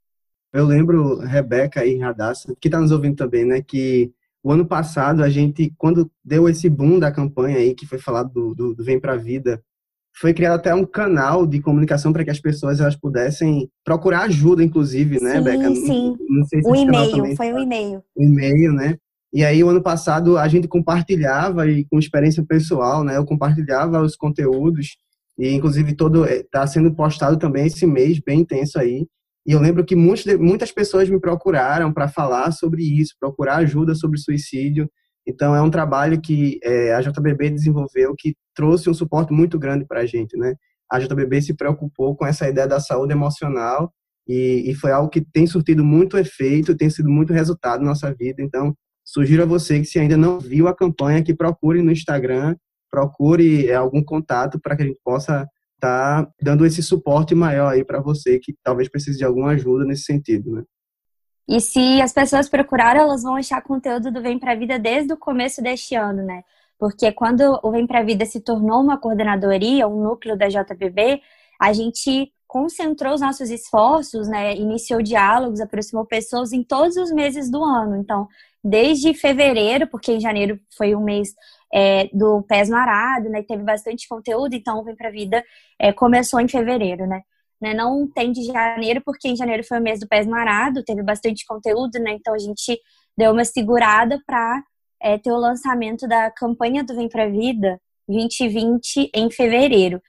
Eu 0.50 0.64
lembro, 0.64 1.18
Rebeca 1.18 1.84
e 1.84 1.98
Radassa, 1.98 2.56
que 2.58 2.68
está 2.68 2.80
nos 2.80 2.90
ouvindo 2.90 3.16
também, 3.16 3.44
né, 3.44 3.60
que 3.60 4.10
o 4.46 4.52
ano 4.52 4.64
passado 4.64 5.24
a 5.24 5.28
gente, 5.28 5.74
quando 5.76 6.08
deu 6.24 6.48
esse 6.48 6.70
boom 6.70 7.00
da 7.00 7.10
campanha 7.10 7.56
aí, 7.56 7.74
que 7.74 7.84
foi 7.84 7.98
falado 7.98 8.30
do, 8.32 8.54
do, 8.54 8.74
do 8.76 8.84
Vem 8.84 9.00
Pra 9.00 9.16
Vida, 9.16 9.60
foi 10.16 10.32
criado 10.32 10.54
até 10.54 10.72
um 10.72 10.86
canal 10.86 11.44
de 11.44 11.60
comunicação 11.60 12.12
para 12.12 12.22
que 12.22 12.30
as 12.30 12.38
pessoas 12.38 12.78
elas 12.78 12.94
pudessem 12.94 13.68
procurar 13.84 14.20
ajuda, 14.20 14.62
inclusive, 14.62 15.20
né, 15.20 15.38
sim, 15.38 15.42
Beca? 15.42 15.74
Sim, 15.74 16.16
não, 16.20 16.38
não 16.38 16.46
sei 16.46 16.62
se 16.62 16.70
o 16.70 16.76
e-mail, 16.76 17.36
foi 17.36 17.52
o 17.52 17.56
um 17.56 17.58
e-mail. 17.58 18.04
O 18.14 18.22
e-mail, 18.22 18.72
né? 18.72 18.96
E 19.32 19.44
aí, 19.44 19.64
o 19.64 19.68
ano 19.68 19.82
passado, 19.82 20.38
a 20.38 20.46
gente 20.46 20.68
compartilhava, 20.68 21.68
e 21.68 21.84
com 21.84 21.98
experiência 21.98 22.44
pessoal, 22.44 23.02
né? 23.02 23.16
Eu 23.16 23.24
compartilhava 23.24 24.00
os 24.00 24.14
conteúdos, 24.14 24.96
e 25.36 25.52
inclusive 25.52 25.92
todo 25.96 26.24
está 26.24 26.62
eh, 26.62 26.66
sendo 26.68 26.94
postado 26.94 27.36
também 27.36 27.66
esse 27.66 27.84
mês, 27.84 28.20
bem 28.20 28.42
intenso 28.42 28.78
aí. 28.78 29.08
E 29.46 29.52
eu 29.52 29.60
lembro 29.60 29.84
que 29.84 29.94
muitos, 29.94 30.24
muitas 30.38 30.72
pessoas 30.72 31.08
me 31.08 31.20
procuraram 31.20 31.92
para 31.92 32.08
falar 32.08 32.50
sobre 32.50 32.82
isso, 32.82 33.14
procurar 33.20 33.56
ajuda 33.56 33.94
sobre 33.94 34.18
suicídio. 34.18 34.90
Então, 35.26 35.54
é 35.54 35.62
um 35.62 35.70
trabalho 35.70 36.20
que 36.20 36.58
é, 36.62 36.94
a 36.94 37.00
JBB 37.00 37.50
desenvolveu 37.50 38.14
que 38.16 38.34
trouxe 38.54 38.90
um 38.90 38.94
suporte 38.94 39.32
muito 39.32 39.58
grande 39.58 39.84
para 39.86 40.00
a 40.00 40.06
gente, 40.06 40.36
né? 40.36 40.54
A 40.90 40.98
JBB 40.98 41.42
se 41.42 41.54
preocupou 41.54 42.16
com 42.16 42.26
essa 42.26 42.48
ideia 42.48 42.66
da 42.66 42.80
saúde 42.80 43.12
emocional 43.12 43.92
e, 44.28 44.64
e, 44.70 44.74
foi 44.74 44.92
algo 44.92 45.08
que 45.08 45.20
tem 45.20 45.46
surtido 45.46 45.84
muito 45.84 46.16
efeito, 46.16 46.76
tem 46.76 46.90
sido 46.90 47.08
muito 47.08 47.32
resultado 47.32 47.80
na 47.80 47.90
nossa 47.90 48.12
vida. 48.14 48.42
Então, 48.42 48.74
Sugiro 49.06 49.44
a 49.44 49.46
você 49.46 49.78
que 49.78 49.86
se 49.86 50.00
ainda 50.00 50.16
não 50.16 50.40
viu 50.40 50.66
a 50.66 50.74
campanha, 50.74 51.22
que 51.22 51.32
procure 51.32 51.80
no 51.80 51.92
Instagram, 51.92 52.56
procure 52.90 53.68
é, 53.68 53.74
algum 53.74 54.02
contato 54.02 54.58
para 54.60 54.76
que 54.76 54.82
a 54.82 54.86
gente 54.86 54.98
possa 55.04 55.46
tá 55.80 56.26
dando 56.40 56.64
esse 56.64 56.82
suporte 56.82 57.34
maior 57.34 57.72
aí 57.72 57.84
para 57.84 58.00
você 58.00 58.38
que 58.38 58.54
talvez 58.62 58.88
precise 58.88 59.18
de 59.18 59.24
alguma 59.24 59.50
ajuda 59.50 59.84
nesse 59.84 60.04
sentido, 60.04 60.50
né? 60.52 60.62
E 61.48 61.60
se 61.60 62.00
as 62.00 62.12
pessoas 62.12 62.48
procurarem, 62.48 63.00
elas 63.00 63.22
vão 63.22 63.36
achar 63.36 63.62
conteúdo 63.62 64.10
do 64.10 64.20
Vem 64.20 64.38
Pra 64.38 64.56
Vida 64.56 64.78
desde 64.78 65.12
o 65.12 65.16
começo 65.16 65.62
deste 65.62 65.94
ano, 65.94 66.22
né? 66.24 66.42
Porque 66.78 67.12
quando 67.12 67.60
o 67.62 67.70
Vem 67.70 67.86
Pra 67.86 68.02
Vida 68.02 68.26
se 68.26 68.40
tornou 68.40 68.82
uma 68.82 68.98
coordenadoria, 68.98 69.86
um 69.86 70.02
núcleo 70.02 70.36
da 70.36 70.48
JBB, 70.48 71.20
a 71.60 71.72
gente 71.72 72.32
concentrou 72.48 73.14
os 73.14 73.20
nossos 73.20 73.50
esforços, 73.50 74.28
né? 74.28 74.56
Iniciou 74.56 75.00
diálogos, 75.00 75.60
aproximou 75.60 76.04
pessoas 76.04 76.52
em 76.52 76.64
todos 76.64 76.96
os 76.96 77.12
meses 77.12 77.50
do 77.50 77.62
ano. 77.62 77.96
Então, 77.96 78.26
desde 78.62 79.14
fevereiro, 79.14 79.86
porque 79.86 80.12
em 80.12 80.20
janeiro 80.20 80.58
foi 80.76 80.94
o 80.94 81.00
mês 81.00 81.32
é, 81.72 82.08
do 82.12 82.42
Pés 82.42 82.68
no 82.68 82.76
Arado, 82.76 83.28
né? 83.28 83.42
Teve 83.42 83.62
bastante 83.62 84.08
conteúdo, 84.08 84.54
então 84.54 84.84
Vem 84.84 84.96
Pra 84.96 85.10
Vida 85.10 85.44
é, 85.78 85.92
começou 85.92 86.40
em 86.40 86.48
fevereiro, 86.48 87.06
né? 87.06 87.22
né? 87.60 87.74
Não 87.74 88.08
tem 88.08 88.32
de 88.32 88.44
janeiro, 88.44 89.02
porque 89.04 89.28
em 89.28 89.36
janeiro 89.36 89.64
foi 89.64 89.78
o 89.78 89.82
mês 89.82 90.00
do 90.00 90.08
Pés 90.08 90.26
no 90.26 90.34
Arado, 90.34 90.84
teve 90.84 91.02
bastante 91.02 91.44
conteúdo, 91.46 91.98
né? 91.98 92.12
Então 92.12 92.34
a 92.34 92.38
gente 92.38 92.78
deu 93.16 93.32
uma 93.32 93.44
segurada 93.44 94.20
para 94.26 94.62
é, 95.02 95.18
ter 95.18 95.32
o 95.32 95.38
lançamento 95.38 96.06
da 96.06 96.30
campanha 96.30 96.84
do 96.84 96.94
Vem 96.94 97.08
Pra 97.08 97.28
Vida 97.28 97.80
2020 98.08 99.10
em 99.14 99.30
fevereiro. 99.30 100.00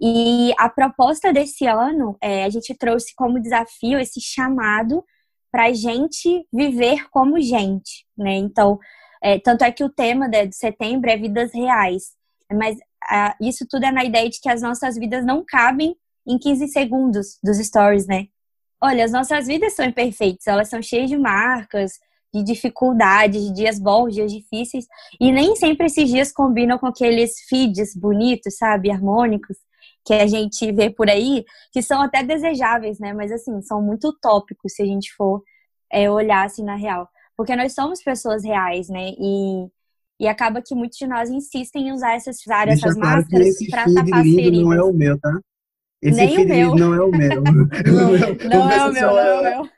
E 0.00 0.52
a 0.58 0.68
proposta 0.68 1.32
desse 1.32 1.66
ano, 1.66 2.16
é, 2.20 2.44
a 2.44 2.50
gente 2.50 2.74
trouxe 2.76 3.14
como 3.14 3.40
desafio 3.40 3.98
esse 3.98 4.20
chamado 4.20 5.04
para 5.50 5.66
a 5.66 5.72
gente 5.72 6.46
viver 6.52 7.08
como 7.10 7.40
gente, 7.40 8.06
né? 8.16 8.34
Então, 8.34 8.78
é, 9.22 9.38
tanto 9.38 9.62
é 9.62 9.70
que 9.70 9.84
o 9.84 9.88
tema 9.88 10.28
de, 10.28 10.52
setembro 10.52 11.08
é 11.08 11.16
vidas 11.16 11.52
reais, 11.54 12.12
mas 12.52 12.76
a, 13.04 13.36
isso 13.40 13.66
tudo 13.68 13.84
é 13.84 13.92
na 13.92 14.04
ideia 14.04 14.28
de 14.28 14.40
que 14.40 14.48
as 14.48 14.60
nossas 14.60 14.96
vidas 14.96 15.24
não 15.24 15.44
cabem 15.46 15.96
em 16.26 16.38
15 16.38 16.68
segundos 16.68 17.38
dos 17.42 17.58
stories, 17.58 18.06
né? 18.06 18.26
Olha, 18.80 19.04
as 19.04 19.12
nossas 19.12 19.46
vidas 19.46 19.74
são 19.74 19.84
imperfeitas, 19.84 20.46
elas 20.46 20.68
são 20.68 20.82
cheias 20.82 21.08
de 21.08 21.16
marcas, 21.16 21.92
de 22.34 22.42
dificuldades, 22.42 23.42
de 23.44 23.52
dias 23.52 23.78
bons, 23.78 24.14
dias 24.14 24.32
difíceis, 24.32 24.86
e 25.20 25.30
nem 25.30 25.54
sempre 25.54 25.86
esses 25.86 26.08
dias 26.08 26.32
combinam 26.32 26.78
com 26.78 26.86
aqueles 26.86 27.40
feeds 27.48 27.94
bonitos, 27.94 28.56
sabe, 28.56 28.90
harmônicos 28.90 29.56
que 30.04 30.14
a 30.14 30.26
gente 30.26 30.72
vê 30.72 30.90
por 30.90 31.08
aí, 31.08 31.44
que 31.70 31.80
são 31.80 32.00
até 32.02 32.24
desejáveis, 32.24 32.98
né? 32.98 33.12
Mas 33.12 33.30
assim, 33.30 33.62
são 33.62 33.80
muito 33.80 34.08
utópicos 34.08 34.74
se 34.74 34.82
a 34.82 34.86
gente 34.86 35.12
for 35.14 35.42
é, 35.92 36.10
olhar 36.10 36.44
assim 36.44 36.64
na 36.64 36.74
real. 36.74 37.08
Porque 37.36 37.56
nós 37.56 37.74
somos 37.74 38.02
pessoas 38.02 38.44
reais, 38.44 38.88
né? 38.88 39.10
E, 39.18 39.68
e 40.20 40.28
acaba 40.28 40.62
que 40.62 40.74
muitos 40.74 40.98
de 40.98 41.06
nós 41.06 41.30
insistem 41.30 41.88
em 41.88 41.92
usar 41.92 42.14
essas, 42.14 42.40
usar 42.40 42.68
essas 42.68 42.94
claro 42.94 43.16
máscaras 43.16 43.56
para 43.70 43.84
tapar 43.84 44.22
feridas. 44.22 44.60
Não 44.60 44.72
é 44.72 44.82
o 44.82 44.92
meu, 44.92 45.18
tá? 45.18 45.40
Esse 46.02 46.16
Nem 46.16 46.36
o 46.36 46.48
meu. 46.48 46.74
não 46.74 46.94
é 46.94 47.00
o 47.00 47.10
meu. 47.12 47.42
não, 47.46 48.08
não 48.50 48.70
é 48.72 48.84
o 48.84 48.92
meu, 48.92 49.06
não 49.06 49.18
é 49.20 49.34
o 49.38 49.42
meu. 49.42 49.68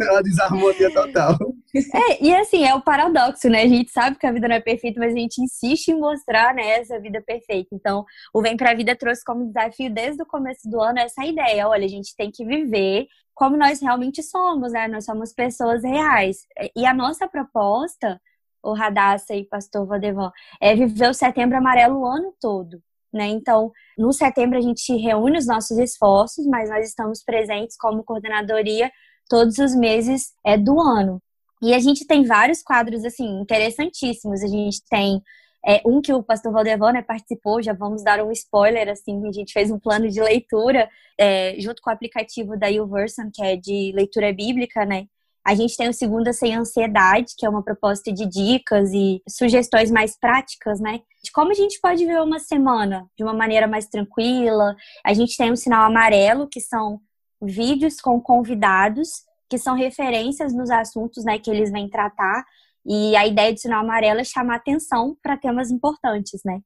É 0.00 0.16
a 0.16 0.22
desarmonia 0.22 0.92
total. 0.92 1.36
É, 1.74 2.24
e 2.24 2.32
assim, 2.36 2.64
é 2.64 2.72
o 2.72 2.80
paradoxo, 2.80 3.48
né? 3.48 3.62
A 3.62 3.68
gente 3.68 3.90
sabe 3.90 4.16
que 4.16 4.24
a 4.24 4.30
vida 4.30 4.46
não 4.46 4.54
é 4.54 4.60
perfeita, 4.60 5.00
mas 5.00 5.12
a 5.12 5.18
gente 5.18 5.42
insiste 5.42 5.88
em 5.88 5.98
mostrar 5.98 6.54
né, 6.54 6.78
essa 6.78 7.00
vida 7.00 7.20
perfeita. 7.20 7.70
Então, 7.72 8.04
o 8.32 8.40
Vem 8.40 8.56
Pra 8.56 8.74
Vida 8.74 8.94
trouxe 8.94 9.24
como 9.24 9.48
desafio 9.48 9.92
desde 9.92 10.22
o 10.22 10.26
começo 10.26 10.70
do 10.70 10.80
ano 10.80 11.00
essa 11.00 11.24
ideia. 11.26 11.66
Olha, 11.66 11.84
a 11.84 11.88
gente 11.88 12.14
tem 12.16 12.30
que 12.30 12.44
viver 12.44 13.08
como 13.36 13.56
nós 13.56 13.80
realmente 13.80 14.20
somos, 14.24 14.72
né? 14.72 14.88
Nós 14.88 15.04
somos 15.04 15.32
pessoas 15.32 15.84
reais. 15.84 16.38
E 16.74 16.84
a 16.84 16.92
nossa 16.92 17.28
proposta, 17.28 18.20
o 18.60 18.72
Radassa 18.72 19.34
e 19.36 19.44
Pastor 19.44 19.86
Vadevan, 19.86 20.32
é 20.60 20.74
viver 20.74 21.08
o 21.08 21.14
setembro 21.14 21.56
amarelo 21.56 22.00
o 22.00 22.06
ano 22.06 22.34
todo 22.40 22.82
né? 23.16 23.26
Então, 23.28 23.72
no 23.96 24.12
setembro 24.12 24.58
a 24.58 24.60
gente 24.60 24.94
reúne 24.96 25.38
os 25.38 25.46
nossos 25.46 25.78
esforços, 25.78 26.46
mas 26.46 26.68
nós 26.68 26.86
estamos 26.86 27.24
presentes 27.24 27.76
como 27.76 28.04
coordenadoria 28.04 28.90
todos 29.28 29.58
os 29.58 29.74
meses 29.74 30.34
é, 30.44 30.56
do 30.56 30.80
ano. 30.80 31.20
E 31.62 31.74
a 31.74 31.78
gente 31.78 32.06
tem 32.06 32.24
vários 32.24 32.62
quadros 32.62 33.04
assim 33.04 33.40
interessantíssimos. 33.40 34.42
A 34.42 34.46
gente 34.46 34.82
tem 34.88 35.20
é, 35.64 35.80
um 35.84 36.00
que 36.00 36.12
o 36.12 36.22
pastor 36.22 36.52
Valdevan 36.52 36.92
né, 36.92 37.02
participou, 37.02 37.62
já 37.62 37.72
vamos 37.72 38.02
dar 38.02 38.22
um 38.22 38.30
spoiler, 38.32 38.88
assim, 38.88 39.26
a 39.26 39.32
gente 39.32 39.52
fez 39.52 39.70
um 39.70 39.78
plano 39.78 40.08
de 40.08 40.20
leitura 40.20 40.88
é, 41.18 41.54
junto 41.58 41.82
com 41.82 41.90
o 41.90 41.92
aplicativo 41.92 42.58
da 42.58 42.66
YouVersion, 42.66 43.30
que 43.32 43.42
é 43.42 43.56
de 43.56 43.92
leitura 43.94 44.32
bíblica, 44.32 44.84
né? 44.84 45.06
A 45.46 45.54
gente 45.54 45.76
tem 45.76 45.88
o 45.88 45.92
Segunda 45.92 46.32
Sem 46.32 46.56
Ansiedade, 46.56 47.34
que 47.38 47.46
é 47.46 47.48
uma 47.48 47.62
proposta 47.62 48.12
de 48.12 48.26
dicas 48.26 48.90
e 48.92 49.22
sugestões 49.28 49.92
mais 49.92 50.18
práticas, 50.18 50.80
né? 50.80 51.00
De 51.22 51.30
como 51.30 51.52
a 51.52 51.54
gente 51.54 51.80
pode 51.80 52.04
ver 52.04 52.20
uma 52.20 52.40
semana 52.40 53.06
de 53.16 53.22
uma 53.22 53.32
maneira 53.32 53.68
mais 53.68 53.86
tranquila. 53.86 54.74
A 55.04 55.14
gente 55.14 55.36
tem 55.36 55.52
o 55.52 55.56
Sinal 55.56 55.84
Amarelo, 55.84 56.48
que 56.48 56.60
são 56.60 57.00
vídeos 57.40 58.00
com 58.00 58.20
convidados, 58.20 59.22
que 59.48 59.56
são 59.56 59.76
referências 59.76 60.52
nos 60.52 60.68
assuntos 60.68 61.24
né, 61.24 61.38
que 61.38 61.48
eles 61.48 61.70
vêm 61.70 61.88
tratar. 61.88 62.44
E 62.86 63.16
a 63.16 63.26
ideia 63.26 63.52
do 63.52 63.58
Sinal 63.58 63.82
Amarelo 63.82 64.20
é 64.20 64.24
chamar 64.24 64.56
atenção 64.56 65.16
para 65.22 65.36
temas 65.36 65.70
importantes, 65.70 66.40
né? 66.44 66.60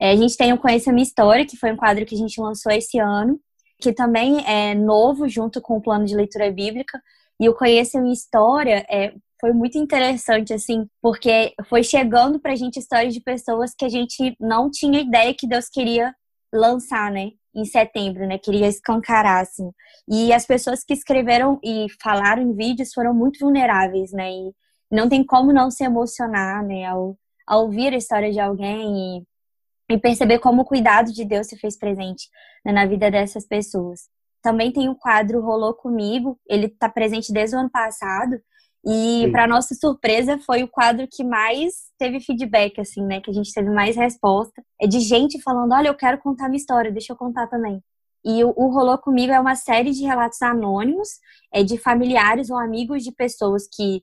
É, 0.00 0.10
a 0.10 0.16
gente 0.16 0.36
tem 0.36 0.52
o 0.52 0.58
Conheça 0.58 0.92
Minha 0.92 1.04
História, 1.04 1.46
que 1.46 1.56
foi 1.56 1.72
um 1.72 1.76
quadro 1.76 2.04
que 2.04 2.14
a 2.14 2.18
gente 2.18 2.40
lançou 2.40 2.72
esse 2.72 2.98
ano, 2.98 3.40
que 3.80 3.92
também 3.92 4.44
é 4.46 4.74
novo 4.74 5.28
junto 5.28 5.60
com 5.60 5.76
o 5.76 5.80
plano 5.80 6.04
de 6.04 6.16
leitura 6.16 6.50
bíblica, 6.50 7.00
e 7.40 7.48
o 7.48 7.54
Conheça 7.54 8.00
Minha 8.00 8.14
História 8.14 8.84
é, 8.90 9.14
foi 9.40 9.52
muito 9.52 9.78
interessante, 9.78 10.52
assim, 10.52 10.86
porque 11.00 11.54
foi 11.68 11.82
chegando 11.82 12.40
pra 12.40 12.56
gente 12.56 12.78
histórias 12.78 13.14
de 13.14 13.20
pessoas 13.20 13.72
que 13.76 13.84
a 13.84 13.88
gente 13.88 14.36
não 14.40 14.70
tinha 14.70 15.00
ideia 15.00 15.34
que 15.34 15.46
Deus 15.46 15.68
queria 15.68 16.14
lançar, 16.52 17.10
né? 17.10 17.30
em 17.54 17.64
setembro, 17.64 18.26
né? 18.26 18.36
Queria 18.36 18.66
escancarar, 18.66 19.40
assim. 19.42 19.70
E 20.08 20.32
as 20.32 20.44
pessoas 20.44 20.82
que 20.82 20.92
escreveram 20.92 21.58
e 21.62 21.86
falaram 22.02 22.42
em 22.42 22.52
vídeos 22.52 22.92
foram 22.92 23.14
muito 23.14 23.38
vulneráveis, 23.38 24.12
né? 24.12 24.30
E 24.30 24.52
não 24.94 25.08
tem 25.08 25.24
como 25.24 25.52
não 25.52 25.70
se 25.70 25.84
emocionar, 25.84 26.64
né? 26.64 26.84
Ao, 26.84 27.18
ao 27.46 27.64
ouvir 27.64 27.92
a 27.92 27.96
história 27.96 28.30
de 28.30 28.38
alguém 28.38 29.18
e, 29.18 29.94
e 29.94 29.98
perceber 29.98 30.38
como 30.38 30.62
o 30.62 30.64
cuidado 30.64 31.12
de 31.12 31.24
Deus 31.24 31.48
se 31.48 31.56
fez 31.58 31.76
presente 31.76 32.28
né, 32.64 32.72
na 32.72 32.86
vida 32.86 33.10
dessas 33.10 33.46
pessoas. 33.46 34.08
Também 34.40 34.72
tem 34.72 34.88
o 34.88 34.94
quadro 34.94 35.40
Rolou 35.40 35.74
Comigo, 35.74 36.38
ele 36.48 36.66
está 36.66 36.88
presente 36.88 37.32
desde 37.32 37.56
o 37.56 37.58
ano 37.58 37.70
passado. 37.70 38.40
E, 38.86 39.30
para 39.32 39.46
nossa 39.46 39.74
surpresa, 39.74 40.38
foi 40.38 40.62
o 40.62 40.68
quadro 40.68 41.08
que 41.10 41.24
mais 41.24 41.90
teve 41.98 42.20
feedback, 42.20 42.78
assim, 42.78 43.02
né? 43.02 43.20
Que 43.20 43.30
a 43.30 43.34
gente 43.34 43.52
teve 43.52 43.70
mais 43.70 43.96
resposta. 43.96 44.62
É 44.80 44.86
de 44.86 45.00
gente 45.00 45.40
falando: 45.40 45.72
olha, 45.72 45.88
eu 45.88 45.94
quero 45.94 46.18
contar 46.18 46.48
minha 46.48 46.58
história, 46.58 46.92
deixa 46.92 47.14
eu 47.14 47.16
contar 47.16 47.46
também. 47.46 47.82
E 48.22 48.44
o, 48.44 48.52
o 48.54 48.68
Rolou 48.68 48.98
Comigo 48.98 49.32
é 49.32 49.40
uma 49.40 49.56
série 49.56 49.90
de 49.90 50.04
relatos 50.04 50.40
anônimos, 50.42 51.08
é 51.52 51.62
de 51.62 51.78
familiares 51.78 52.50
ou 52.50 52.58
amigos 52.58 53.02
de 53.02 53.10
pessoas 53.10 53.66
que 53.66 54.02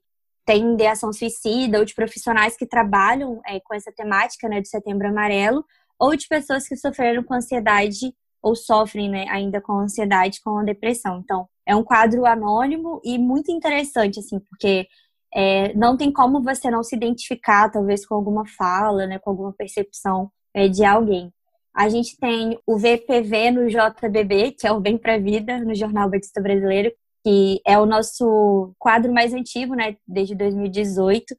têm 0.51 0.73
ideação 0.73 1.13
suicida 1.13 1.79
ou 1.79 1.85
de 1.85 1.95
profissionais 1.95 2.57
que 2.57 2.65
trabalham 2.65 3.39
é, 3.47 3.61
com 3.61 3.73
essa 3.73 3.89
temática, 3.89 4.49
né, 4.49 4.59
do 4.59 4.67
Setembro 4.67 5.07
Amarelo, 5.07 5.63
ou 5.97 6.13
de 6.13 6.27
pessoas 6.27 6.67
que 6.67 6.75
sofreram 6.75 7.23
com 7.23 7.33
ansiedade 7.33 8.13
ou 8.41 8.53
sofrem, 8.53 9.09
né, 9.09 9.25
ainda 9.29 9.61
com 9.61 9.79
ansiedade, 9.79 10.41
com 10.43 10.65
depressão. 10.65 11.21
Então, 11.23 11.47
é 11.65 11.73
um 11.73 11.83
quadro 11.83 12.25
anônimo 12.25 12.99
e 13.01 13.17
muito 13.17 13.49
interessante, 13.49 14.19
assim, 14.19 14.39
porque 14.39 14.87
é, 15.33 15.73
não 15.73 15.95
tem 15.95 16.11
como 16.11 16.43
você 16.43 16.69
não 16.69 16.83
se 16.83 16.97
identificar, 16.97 17.69
talvez, 17.69 18.05
com 18.05 18.15
alguma 18.15 18.45
fala, 18.45 19.07
né, 19.07 19.19
com 19.19 19.29
alguma 19.29 19.53
percepção 19.53 20.29
é, 20.53 20.67
de 20.67 20.83
alguém. 20.83 21.31
A 21.73 21.87
gente 21.87 22.17
tem 22.17 22.59
o 22.67 22.77
VPV 22.77 23.51
no 23.51 23.69
JBB, 23.69 24.51
que 24.51 24.67
é 24.67 24.71
o 24.73 24.81
Bem 24.81 24.97
para 24.97 25.13
a 25.13 25.19
Vida, 25.19 25.59
no 25.59 25.73
Jornal 25.73 26.09
Batista 26.09 26.41
Brasileiro, 26.41 26.91
que 27.23 27.61
é 27.65 27.77
o 27.77 27.85
nosso 27.85 28.73
quadro 28.79 29.13
mais 29.13 29.33
antigo, 29.33 29.75
né, 29.75 29.95
desde 30.07 30.35
2018. 30.35 31.35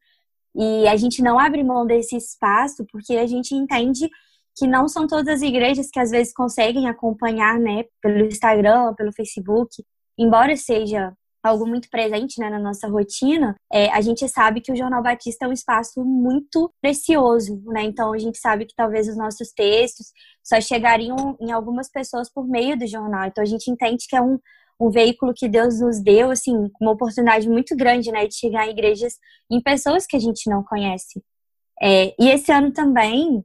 E 0.55 0.87
a 0.87 0.95
gente 0.95 1.21
não 1.21 1.39
abre 1.39 1.63
mão 1.63 1.85
desse 1.85 2.15
espaço 2.15 2.85
porque 2.91 3.15
a 3.17 3.27
gente 3.27 3.55
entende 3.55 4.09
que 4.55 4.67
não 4.67 4.87
são 4.87 5.07
todas 5.07 5.35
as 5.35 5.41
igrejas 5.41 5.89
que 5.91 5.99
às 5.99 6.11
vezes 6.11 6.33
conseguem 6.33 6.87
acompanhar, 6.87 7.59
né, 7.59 7.85
pelo 8.01 8.25
Instagram, 8.25 8.93
pelo 8.93 9.11
Facebook, 9.11 9.83
embora 10.17 10.55
seja 10.55 11.13
algo 11.43 11.67
muito 11.67 11.89
presente 11.89 12.39
né, 12.39 12.49
na 12.49 12.57
nossa 12.57 12.87
rotina, 12.87 13.55
é, 13.71 13.91
a 13.91 13.99
gente 13.99 14.27
sabe 14.29 14.61
que 14.61 14.71
o 14.71 14.75
Jornal 14.75 15.03
Batista 15.03 15.45
é 15.45 15.47
um 15.49 15.51
espaço 15.51 16.03
muito 16.03 16.73
precioso, 16.81 17.61
né? 17.65 17.83
Então 17.83 18.13
a 18.13 18.17
gente 18.17 18.37
sabe 18.37 18.65
que 18.65 18.73
talvez 18.73 19.09
os 19.09 19.17
nossos 19.17 19.51
textos 19.51 20.13
só 20.41 20.61
chegariam 20.61 21.35
em 21.41 21.51
algumas 21.51 21.91
pessoas 21.91 22.31
por 22.31 22.47
meio 22.47 22.79
do 22.79 22.87
jornal. 22.87 23.27
Então 23.27 23.43
a 23.43 23.45
gente 23.45 23.69
entende 23.69 24.05
que 24.07 24.15
é 24.15 24.21
um, 24.21 24.39
um 24.79 24.89
veículo 24.89 25.33
que 25.35 25.47
Deus 25.47 25.79
nos 25.79 26.01
deu, 26.01 26.31
assim, 26.31 26.69
uma 26.79 26.91
oportunidade 26.91 27.47
muito 27.49 27.75
grande, 27.75 28.11
né, 28.11 28.27
de 28.27 28.35
chegar 28.35 28.67
em 28.67 28.71
igrejas, 28.71 29.13
em 29.49 29.61
pessoas 29.61 30.05
que 30.05 30.15
a 30.15 30.19
gente 30.19 30.49
não 30.49 30.63
conhece. 30.63 31.23
É, 31.81 32.13
e 32.19 32.29
esse 32.29 32.51
ano 32.51 32.71
também, 32.71 33.43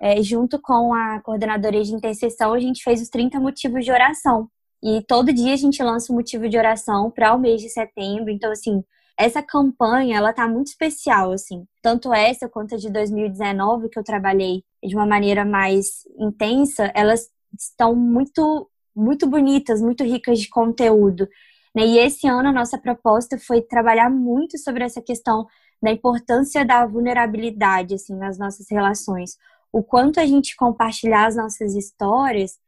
é, 0.00 0.22
junto 0.22 0.60
com 0.60 0.94
a 0.94 1.20
coordenadoria 1.20 1.82
de 1.82 1.94
intercessão, 1.94 2.52
a 2.52 2.60
gente 2.60 2.82
fez 2.82 3.00
os 3.00 3.08
30 3.08 3.40
motivos 3.40 3.84
de 3.84 3.90
oração. 3.90 4.48
E 4.82 5.02
todo 5.02 5.32
dia 5.32 5.54
a 5.54 5.56
gente 5.56 5.82
lança 5.82 6.12
um 6.12 6.16
motivo 6.16 6.48
de 6.48 6.58
oração 6.58 7.10
para 7.10 7.34
o 7.34 7.38
mês 7.38 7.60
de 7.60 7.68
setembro. 7.68 8.30
Então, 8.30 8.52
assim, 8.52 8.84
essa 9.18 9.42
campanha, 9.42 10.18
ela 10.18 10.32
tá 10.32 10.46
muito 10.46 10.68
especial, 10.68 11.32
assim. 11.32 11.66
Tanto 11.82 12.12
essa 12.12 12.48
quanto 12.48 12.74
a 12.74 12.78
de 12.78 12.90
2019, 12.90 13.88
que 13.88 13.98
eu 13.98 14.04
trabalhei 14.04 14.62
de 14.84 14.94
uma 14.94 15.06
maneira 15.06 15.44
mais 15.44 16.02
intensa, 16.18 16.92
elas 16.94 17.28
estão 17.58 17.94
muito, 17.94 18.70
muito 18.96 19.26
bonitas, 19.26 19.82
muito 19.82 20.02
ricas 20.02 20.40
de 20.40 20.48
conteúdo. 20.48 21.28
Né? 21.74 21.86
E 21.86 21.98
esse 21.98 22.26
ano 22.26 22.48
a 22.48 22.52
nossa 22.52 22.78
proposta 22.78 23.38
foi 23.38 23.60
trabalhar 23.60 24.08
muito 24.08 24.56
sobre 24.58 24.82
essa 24.82 25.02
questão 25.02 25.46
da 25.82 25.92
importância 25.92 26.64
da 26.64 26.86
vulnerabilidade, 26.86 27.94
assim, 27.94 28.16
nas 28.16 28.38
nossas 28.38 28.66
relações. 28.70 29.36
O 29.70 29.82
quanto 29.82 30.18
a 30.18 30.24
gente 30.24 30.56
compartilhar 30.56 31.26
as 31.26 31.36
nossas 31.36 31.74
histórias 31.74 32.58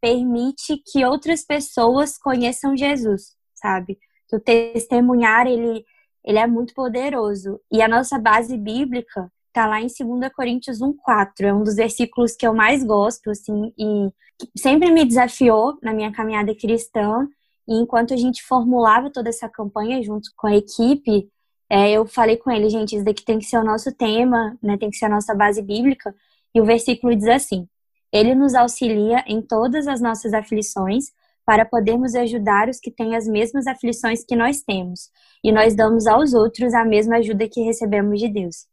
permite 0.00 0.76
que 0.86 1.04
outras 1.04 1.42
pessoas 1.44 2.18
conheçam 2.18 2.76
Jesus, 2.76 3.34
sabe? 3.54 3.98
O 4.30 4.38
testemunhar, 4.38 5.46
ele, 5.46 5.84
ele 6.22 6.38
é 6.38 6.46
muito 6.46 6.74
poderoso. 6.74 7.58
E 7.72 7.80
a 7.80 7.88
nossa 7.88 8.18
base 8.18 8.56
bíblica 8.58 9.32
está 9.48 9.66
lá 9.66 9.80
em 9.80 9.86
2 9.86 10.32
Coríntios 10.32 10.80
1,4. 10.80 11.46
É 11.46 11.54
um 11.54 11.62
dos 11.62 11.76
versículos 11.76 12.36
que 12.36 12.46
eu 12.46 12.54
mais 12.54 12.84
gosto, 12.84 13.30
assim, 13.30 13.72
e 13.78 14.10
sempre 14.56 14.90
me 14.90 15.04
desafiou 15.04 15.78
na 15.82 15.92
minha 15.92 16.12
caminhada 16.12 16.54
cristã. 16.54 17.28
E 17.66 17.74
enquanto 17.74 18.14
a 18.14 18.16
gente 18.16 18.42
formulava 18.42 19.10
toda 19.10 19.28
essa 19.28 19.48
campanha 19.48 20.02
junto 20.02 20.30
com 20.36 20.46
a 20.46 20.56
equipe, 20.56 21.28
é, 21.70 21.90
eu 21.92 22.06
falei 22.06 22.36
com 22.36 22.50
ele, 22.50 22.70
gente, 22.70 22.96
isso 22.96 23.04
daqui 23.04 23.24
tem 23.24 23.38
que 23.38 23.44
ser 23.44 23.58
o 23.58 23.64
nosso 23.64 23.92
tema, 23.92 24.56
né? 24.62 24.78
Tem 24.78 24.90
que 24.90 24.96
ser 24.96 25.06
a 25.06 25.10
nossa 25.10 25.34
base 25.34 25.60
bíblica. 25.60 26.14
E 26.54 26.60
o 26.60 26.64
versículo 26.64 27.14
diz 27.14 27.28
assim: 27.28 27.68
ele 28.12 28.34
nos 28.34 28.54
auxilia 28.54 29.22
em 29.26 29.42
todas 29.42 29.86
as 29.86 30.00
nossas 30.00 30.32
aflições 30.32 31.12
para 31.44 31.64
podermos 31.64 32.14
ajudar 32.14 32.68
os 32.68 32.78
que 32.78 32.90
têm 32.90 33.16
as 33.16 33.26
mesmas 33.26 33.66
aflições 33.66 34.24
que 34.24 34.36
nós 34.36 34.62
temos, 34.62 35.10
e 35.42 35.50
nós 35.50 35.74
damos 35.74 36.06
aos 36.06 36.34
outros 36.34 36.74
a 36.74 36.84
mesma 36.84 37.16
ajuda 37.16 37.48
que 37.48 37.62
recebemos 37.62 38.20
de 38.20 38.28
Deus. 38.28 38.66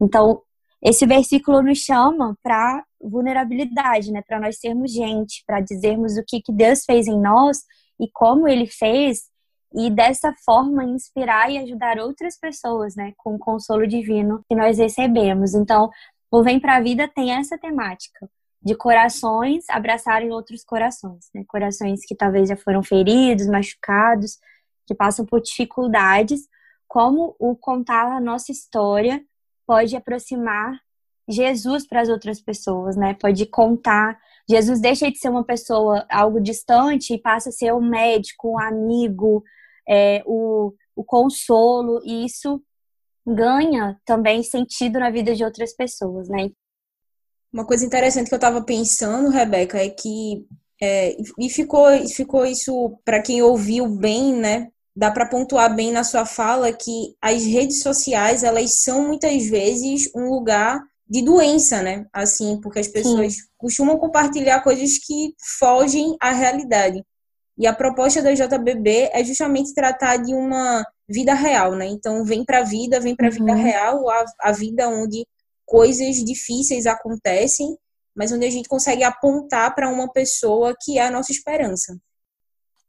Então, 0.00 0.42
esse 0.82 1.06
versículo 1.06 1.62
nos 1.62 1.78
chama 1.78 2.36
para 2.42 2.82
vulnerabilidade, 3.00 4.10
né? 4.10 4.22
Para 4.26 4.40
nós 4.40 4.58
sermos 4.58 4.92
gente, 4.92 5.44
para 5.46 5.60
dizermos 5.60 6.16
o 6.16 6.24
que, 6.26 6.40
que 6.40 6.52
Deus 6.52 6.84
fez 6.84 7.06
em 7.06 7.20
nós 7.20 7.58
e 8.00 8.08
como 8.12 8.48
Ele 8.48 8.66
fez, 8.66 9.28
e 9.74 9.90
dessa 9.90 10.32
forma 10.44 10.84
inspirar 10.84 11.50
e 11.50 11.58
ajudar 11.58 11.98
outras 11.98 12.38
pessoas, 12.38 12.96
né? 12.96 13.12
Com 13.18 13.34
o 13.34 13.38
consolo 13.38 13.86
divino 13.86 14.42
que 14.48 14.54
nós 14.54 14.78
recebemos. 14.78 15.54
Então, 15.54 15.90
o 16.30 16.42
Vem 16.42 16.58
para 16.58 16.76
a 16.76 16.80
Vida 16.80 17.08
tem 17.08 17.32
essa 17.32 17.58
temática 17.58 18.28
de 18.62 18.74
corações 18.74 19.64
abraçarem 19.70 20.30
outros 20.30 20.64
corações, 20.64 21.26
né? 21.34 21.44
Corações 21.46 22.04
que 22.06 22.14
talvez 22.14 22.48
já 22.48 22.56
foram 22.56 22.82
feridos, 22.82 23.46
machucados, 23.46 24.38
que 24.86 24.94
passam 24.94 25.24
por 25.24 25.40
dificuldades, 25.40 26.48
como 26.88 27.36
o 27.38 27.54
contar 27.54 28.16
a 28.16 28.20
nossa 28.20 28.50
história 28.50 29.22
pode 29.70 29.94
aproximar 29.94 30.80
Jesus 31.28 31.86
para 31.86 32.00
as 32.00 32.08
outras 32.08 32.40
pessoas, 32.40 32.96
né? 32.96 33.14
Pode 33.14 33.46
contar. 33.46 34.18
Jesus 34.48 34.80
deixa 34.80 35.08
de 35.08 35.16
ser 35.16 35.28
uma 35.28 35.44
pessoa 35.44 36.04
algo 36.10 36.40
distante 36.40 37.14
e 37.14 37.22
passa 37.22 37.50
a 37.50 37.52
ser 37.52 37.72
um 37.72 37.80
médico, 37.80 38.54
um 38.54 38.58
amigo, 38.58 39.44
é, 39.88 40.24
o, 40.26 40.74
o 40.96 41.04
consolo, 41.04 42.02
e 42.04 42.26
isso 42.26 42.60
ganha 43.24 43.96
também 44.04 44.42
sentido 44.42 44.98
na 44.98 45.08
vida 45.08 45.36
de 45.36 45.44
outras 45.44 45.72
pessoas, 45.72 46.28
né? 46.28 46.50
Uma 47.52 47.64
coisa 47.64 47.86
interessante 47.86 48.26
que 48.26 48.34
eu 48.34 48.38
estava 48.38 48.60
pensando, 48.62 49.30
Rebeca, 49.30 49.78
é 49.78 49.88
que 49.88 50.48
é, 50.82 51.16
e 51.38 51.48
ficou, 51.48 51.86
ficou 52.08 52.44
isso 52.44 52.98
para 53.04 53.22
quem 53.22 53.40
ouviu 53.40 53.86
bem, 53.88 54.34
né? 54.34 54.72
Dá 54.94 55.10
para 55.10 55.26
pontuar 55.26 55.74
bem 55.74 55.92
na 55.92 56.04
sua 56.04 56.26
fala 56.26 56.72
que 56.72 57.14
as 57.20 57.44
redes 57.44 57.82
sociais 57.82 58.42
elas 58.42 58.82
são 58.82 59.06
muitas 59.06 59.46
vezes 59.46 60.10
um 60.14 60.28
lugar 60.28 60.80
de 61.08 61.22
doença, 61.22 61.82
né? 61.82 62.06
Assim, 62.12 62.60
porque 62.60 62.78
as 62.78 62.88
pessoas 62.88 63.34
Sim. 63.34 63.40
costumam 63.58 63.98
compartilhar 63.98 64.62
coisas 64.62 64.98
que 64.98 65.34
fogem 65.58 66.16
à 66.20 66.30
realidade. 66.30 67.04
E 67.58 67.66
a 67.66 67.74
proposta 67.74 68.22
da 68.22 68.32
JBB 68.32 69.10
é 69.12 69.24
justamente 69.24 69.74
tratar 69.74 70.16
de 70.18 70.32
uma 70.32 70.84
vida 71.08 71.34
real, 71.34 71.74
né? 71.74 71.86
Então, 71.86 72.24
vem 72.24 72.44
para 72.44 72.60
a 72.60 72.64
vida, 72.64 73.00
vem 73.00 73.16
para 73.16 73.26
a 73.26 73.30
uhum. 73.30 73.36
vida 73.36 73.54
real, 73.54 74.08
a, 74.08 74.24
a 74.40 74.52
vida 74.52 74.88
onde 74.88 75.26
coisas 75.66 76.16
difíceis 76.24 76.86
acontecem, 76.86 77.76
mas 78.14 78.32
onde 78.32 78.46
a 78.46 78.50
gente 78.50 78.68
consegue 78.68 79.02
apontar 79.02 79.74
para 79.74 79.88
uma 79.88 80.10
pessoa 80.10 80.74
que 80.80 80.98
é 80.98 81.06
a 81.06 81.10
nossa 81.10 81.32
esperança. 81.32 81.98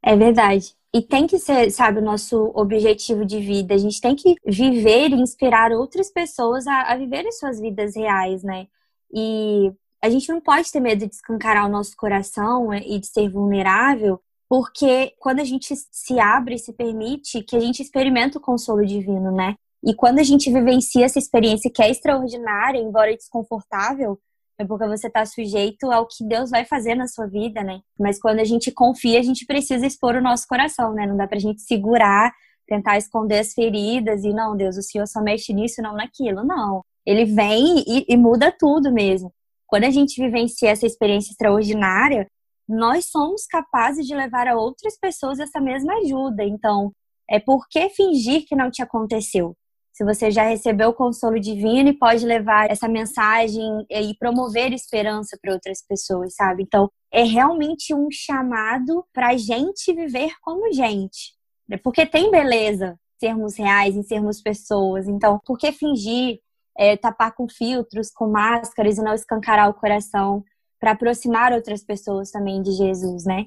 É 0.04 0.16
verdade. 0.16 0.76
E 0.94 1.02
tem 1.02 1.26
que 1.26 1.40
ser, 1.40 1.72
sabe, 1.72 2.00
o 2.00 2.04
nosso 2.04 2.52
objetivo 2.54 3.26
de 3.26 3.40
vida. 3.40 3.74
A 3.74 3.78
gente 3.78 4.02
tem 4.02 4.16
que 4.16 4.36
viver 4.46 5.12
e 5.12 5.22
inspirar 5.22 5.72
outras 5.72 6.12
pessoas 6.12 6.68
a, 6.68 6.92
a 6.92 6.98
viverem 6.98 7.32
suas 7.32 7.60
vidas 7.62 7.96
reais, 7.96 8.44
né? 8.44 8.68
E 9.14 9.72
a 10.02 10.10
gente 10.10 10.30
não 10.30 10.42
pode 10.42 10.70
ter 10.72 10.80
medo 10.80 11.08
de 11.08 11.14
escancarar 11.14 11.66
o 11.66 11.72
nosso 11.72 11.96
coração 11.96 12.74
e 12.74 13.00
de 13.00 13.08
ser 13.08 13.30
vulnerável, 13.30 14.20
porque 14.50 15.14
quando 15.18 15.40
a 15.40 15.46
gente 15.46 15.74
se 15.76 16.20
abre 16.20 16.56
e 16.56 16.60
se 16.60 16.74
permite, 16.74 17.42
que 17.44 17.56
a 17.56 17.60
gente 17.60 17.82
experimenta 17.82 18.38
o 18.38 18.42
consolo 18.42 18.86
divino, 18.86 19.32
né? 19.32 19.56
E 19.84 19.94
quando 19.96 20.20
a 20.20 20.24
gente 20.24 20.52
vivencia 20.52 21.06
essa 21.06 21.20
experiência 21.20 21.72
que 21.74 21.82
é 21.82 21.90
extraordinária, 21.90 22.80
embora 22.80 23.16
desconfortável, 23.16 24.20
é 24.62 24.66
porque 24.66 24.88
você 24.88 25.08
está 25.08 25.26
sujeito 25.26 25.92
ao 25.92 26.08
que 26.08 26.24
Deus 26.24 26.50
vai 26.50 26.66
fazer 26.66 26.96
na 26.96 27.08
sua 27.08 27.28
vida, 27.28 27.64
né? 27.64 27.82
Mas 28.00 28.20
quando 28.20 28.40
a 28.40 28.44
gente 28.44 28.72
confia, 28.72 29.20
a 29.20 29.24
gente 29.24 29.46
precisa 29.46 29.86
expor 29.86 30.16
o 30.16 30.22
nosso 30.22 30.48
coração, 30.48 30.94
né? 30.94 31.06
Não 31.06 31.18
dá 31.18 31.28
pra 31.28 31.40
gente 31.40 31.62
segurar, 31.62 32.32
tentar 32.68 32.98
esconder 32.98 33.40
as 33.40 33.54
feridas 33.54 34.24
e 34.24 34.32
não, 34.34 34.56
Deus, 34.56 34.78
o 34.78 34.82
Senhor 34.82 35.08
só 35.08 35.22
mexe 35.22 35.54
nisso, 35.54 35.82
não 35.82 35.94
naquilo. 35.94 36.44
Não. 36.44 36.84
Ele 37.06 37.26
vem 37.26 37.84
e, 37.88 38.06
e 38.08 38.16
muda 38.16 38.52
tudo 38.58 38.92
mesmo. 38.92 39.34
Quando 39.66 39.86
a 39.86 39.90
gente 39.90 40.22
vivencia 40.22 40.70
essa 40.70 40.86
experiência 40.86 41.32
extraordinária, 41.32 42.28
nós 42.68 43.06
somos 43.06 43.46
capazes 43.46 44.06
de 44.06 44.16
levar 44.16 44.48
a 44.48 44.56
outras 44.56 44.98
pessoas 44.98 45.40
essa 45.40 45.60
mesma 45.60 45.94
ajuda. 45.96 46.44
Então, 46.44 46.92
é 47.30 47.40
por 47.40 47.68
que 47.70 47.90
fingir 47.90 48.46
que 48.46 48.56
não 48.56 48.70
te 48.70 48.82
aconteceu? 48.82 49.56
Se 50.02 50.06
você 50.06 50.32
já 50.32 50.42
recebeu 50.42 50.90
o 50.90 50.94
consolo 50.96 51.40
divino 51.40 51.90
e 51.90 51.94
pode 51.94 52.26
levar 52.26 52.72
essa 52.72 52.88
mensagem 52.88 53.86
e 53.88 54.16
promover 54.18 54.74
esperança 54.74 55.38
para 55.40 55.54
outras 55.54 55.86
pessoas, 55.88 56.34
sabe? 56.34 56.64
Então, 56.64 56.90
é 57.12 57.22
realmente 57.22 57.94
um 57.94 58.08
chamado 58.12 59.06
para 59.14 59.28
a 59.28 59.38
gente 59.38 59.94
viver 59.94 60.32
como 60.42 60.74
gente. 60.74 61.36
Porque 61.84 62.04
tem 62.04 62.32
beleza 62.32 63.00
sermos 63.20 63.56
reais, 63.56 63.96
em 63.96 64.02
sermos 64.02 64.42
pessoas. 64.42 65.08
Então, 65.08 65.40
por 65.46 65.56
que 65.56 65.72
fingir, 65.72 66.40
é, 66.76 66.98
tapar 66.98 67.36
com 67.36 67.48
filtros, 67.48 68.10
com 68.10 68.28
máscaras 68.28 68.98
e 68.98 69.04
não 69.04 69.14
escancarar 69.14 69.70
o 69.70 69.76
coração 69.76 70.44
para 70.80 70.94
aproximar 70.94 71.54
outras 71.54 71.84
pessoas 71.84 72.32
também 72.32 72.64
de 72.64 72.72
Jesus, 72.72 73.24
né? 73.24 73.46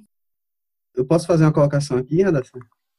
Eu 0.94 1.04
posso 1.04 1.26
fazer 1.26 1.42
uma 1.42 1.52
colocação 1.52 1.98
aqui, 1.98 2.22
Radassa? 2.22 2.52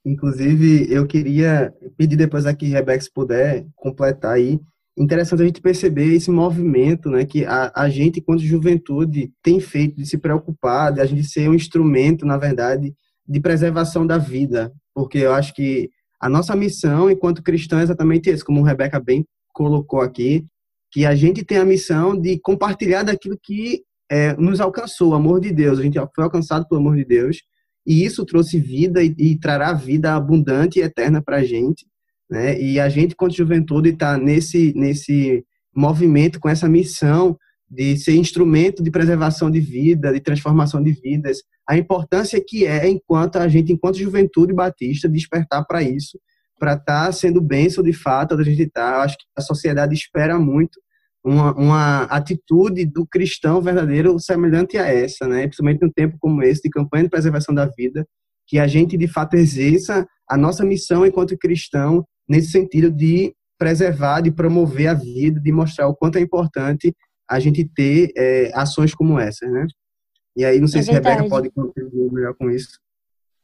Inclusive, 0.06 0.88
eu 0.94 1.08
queria 1.08 1.74
pedir 1.98 2.16
depois 2.16 2.46
aqui, 2.46 2.68
Rebeca, 2.68 3.02
se 3.02 3.12
puder 3.12 3.66
completar 3.76 4.34
aí. 4.34 4.60
Interessante 4.96 5.42
a 5.42 5.46
gente 5.46 5.62
perceber 5.62 6.14
esse 6.14 6.30
movimento, 6.30 7.10
né, 7.10 7.26
que 7.26 7.44
a, 7.44 7.72
a 7.76 7.90
gente, 7.90 8.20
enquanto 8.20 8.42
juventude, 8.42 9.34
tem 9.42 9.60
feito 9.60 9.98
de 9.98 10.06
se 10.06 10.18
preocupar, 10.18 10.94
de 10.94 11.02
a 11.02 11.06
gente 11.06 11.24
ser 11.24 11.50
um 11.50 11.56
instrumento, 11.56 12.26
na 12.26 12.38
verdade, 12.38 12.94
de 13.28 13.40
preservação 13.40 14.06
da 14.06 14.18
vida. 14.18 14.72
Porque 14.94 15.18
eu 15.18 15.34
acho 15.34 15.54
que 15.56 15.90
a 16.22 16.30
nossa 16.30 16.56
missão, 16.56 17.10
enquanto 17.10 17.44
cristão, 17.44 17.80
é 17.80 17.84
exatamente 17.84 18.30
isso, 18.30 18.46
como 18.46 18.64
a 18.64 18.68
Rebeca 18.70 19.00
bem 19.00 19.26
colocou 19.52 20.02
aqui, 20.02 20.46
que 20.92 21.06
a 21.06 21.16
gente 21.16 21.44
tem 21.44 21.58
a 21.58 21.66
missão 21.66 22.16
de 22.20 22.40
compartilhar 22.40 23.04
daquilo 23.04 23.38
que 23.42 23.82
é, 24.10 24.34
nos 24.38 24.62
alcançou, 24.62 25.10
o 25.10 25.16
amor 25.16 25.42
de 25.42 25.52
Deus. 25.52 25.80
A 25.80 25.82
gente 25.82 26.00
foi 26.16 26.24
alcançado 26.24 26.68
pelo 26.68 26.80
amor 26.80 26.96
de 26.96 27.04
Deus 27.04 27.40
e 27.86 28.04
isso 28.04 28.26
trouxe 28.26 28.60
vida 28.60 29.04
e, 29.04 29.14
e 29.18 29.38
trará 29.38 29.74
vida 29.74 30.16
abundante 30.16 30.80
e 30.80 30.82
eterna 30.82 31.22
para 31.22 31.38
a 31.38 31.44
gente. 31.44 31.86
Né? 32.30 32.60
E 32.60 32.80
a 32.80 32.90
gente, 32.90 33.16
quanto 33.16 33.36
juventude, 33.36 33.90
está 33.90 34.18
nesse, 34.18 34.74
nesse 34.76 35.46
movimento, 35.76 36.40
com 36.40 36.50
essa 36.50 36.68
missão 36.68 37.38
de 37.70 37.98
ser 37.98 38.16
instrumento 38.16 38.82
de 38.82 38.92
preservação 38.92 39.52
de 39.52 39.60
vida, 39.60 40.14
de 40.14 40.20
transformação 40.20 40.82
de 40.82 40.92
vidas, 40.92 41.40
a 41.68 41.78
importância 41.78 42.44
que 42.46 42.66
é, 42.66 42.88
enquanto 42.88 43.38
a 43.38 43.48
gente, 43.48 43.74
enquanto 43.74 43.98
juventude 43.98 44.54
batista, 44.54 45.10
despertar 45.10 45.66
para 45.66 45.82
isso, 45.82 46.20
para 46.60 46.74
estar 46.74 47.08
tá 47.08 47.12
sendo 47.12 47.42
bênção 47.42 47.84
de 47.84 47.92
fato, 47.92 48.36
a 48.36 48.44
gente 48.44 48.62
está. 48.62 49.02
Acho 49.02 49.18
que 49.18 49.26
a 49.36 49.42
sociedade 49.42 49.94
espera 49.94 50.40
muito 50.40 50.80
uma, 51.26 51.54
uma 51.56 52.04
atitude 52.04 52.86
do 52.86 53.06
cristão 53.06 53.60
verdadeiro 53.60 54.20
semelhante 54.20 54.78
a 54.78 54.86
essa, 54.86 55.28
né? 55.28 55.48
Principalmente 55.48 55.82
num 55.82 55.92
tempo 55.92 56.18
como 56.20 56.44
esse 56.44 56.62
de 56.62 56.70
campanha 56.70 57.06
de 57.06 57.10
preservação 57.10 57.54
da 57.54 57.66
vida, 57.66 58.08
que 58.48 58.60
a 58.60 58.68
gente 58.68 58.96
de 58.96 59.08
fato 59.08 59.36
exerça 59.36 60.08
a 60.30 60.38
nossa 60.38 60.64
missão 60.64 61.04
enquanto 61.04 61.38
cristão 61.38 62.06
nesse 62.30 62.52
sentido 62.52 62.92
de 62.92 63.34
preservar, 63.58 64.22
de 64.22 64.32
promover 64.32 64.88
a 64.88 64.94
vida, 64.94 65.40
de 65.40 65.52
mostrar 65.52 65.88
o 65.88 65.96
quanto 65.96 66.18
é 66.20 66.22
importante 66.22 66.96
a 67.28 67.40
gente 67.40 67.66
ter 67.66 68.12
é, 68.16 68.52
ações 68.54 68.94
como 68.94 69.20
essas, 69.20 69.52
né? 69.52 69.66
E 70.38 70.46
aí 70.46 70.60
não 70.60 70.68
sei 70.68 70.82
é 70.82 70.84
se 70.84 70.92
verdade. 70.92 71.16
Rebeca 71.16 71.30
pode 71.30 71.50
contribuir 71.50 72.12
melhor 72.12 72.36
com 72.36 72.52
isso. 72.52 72.80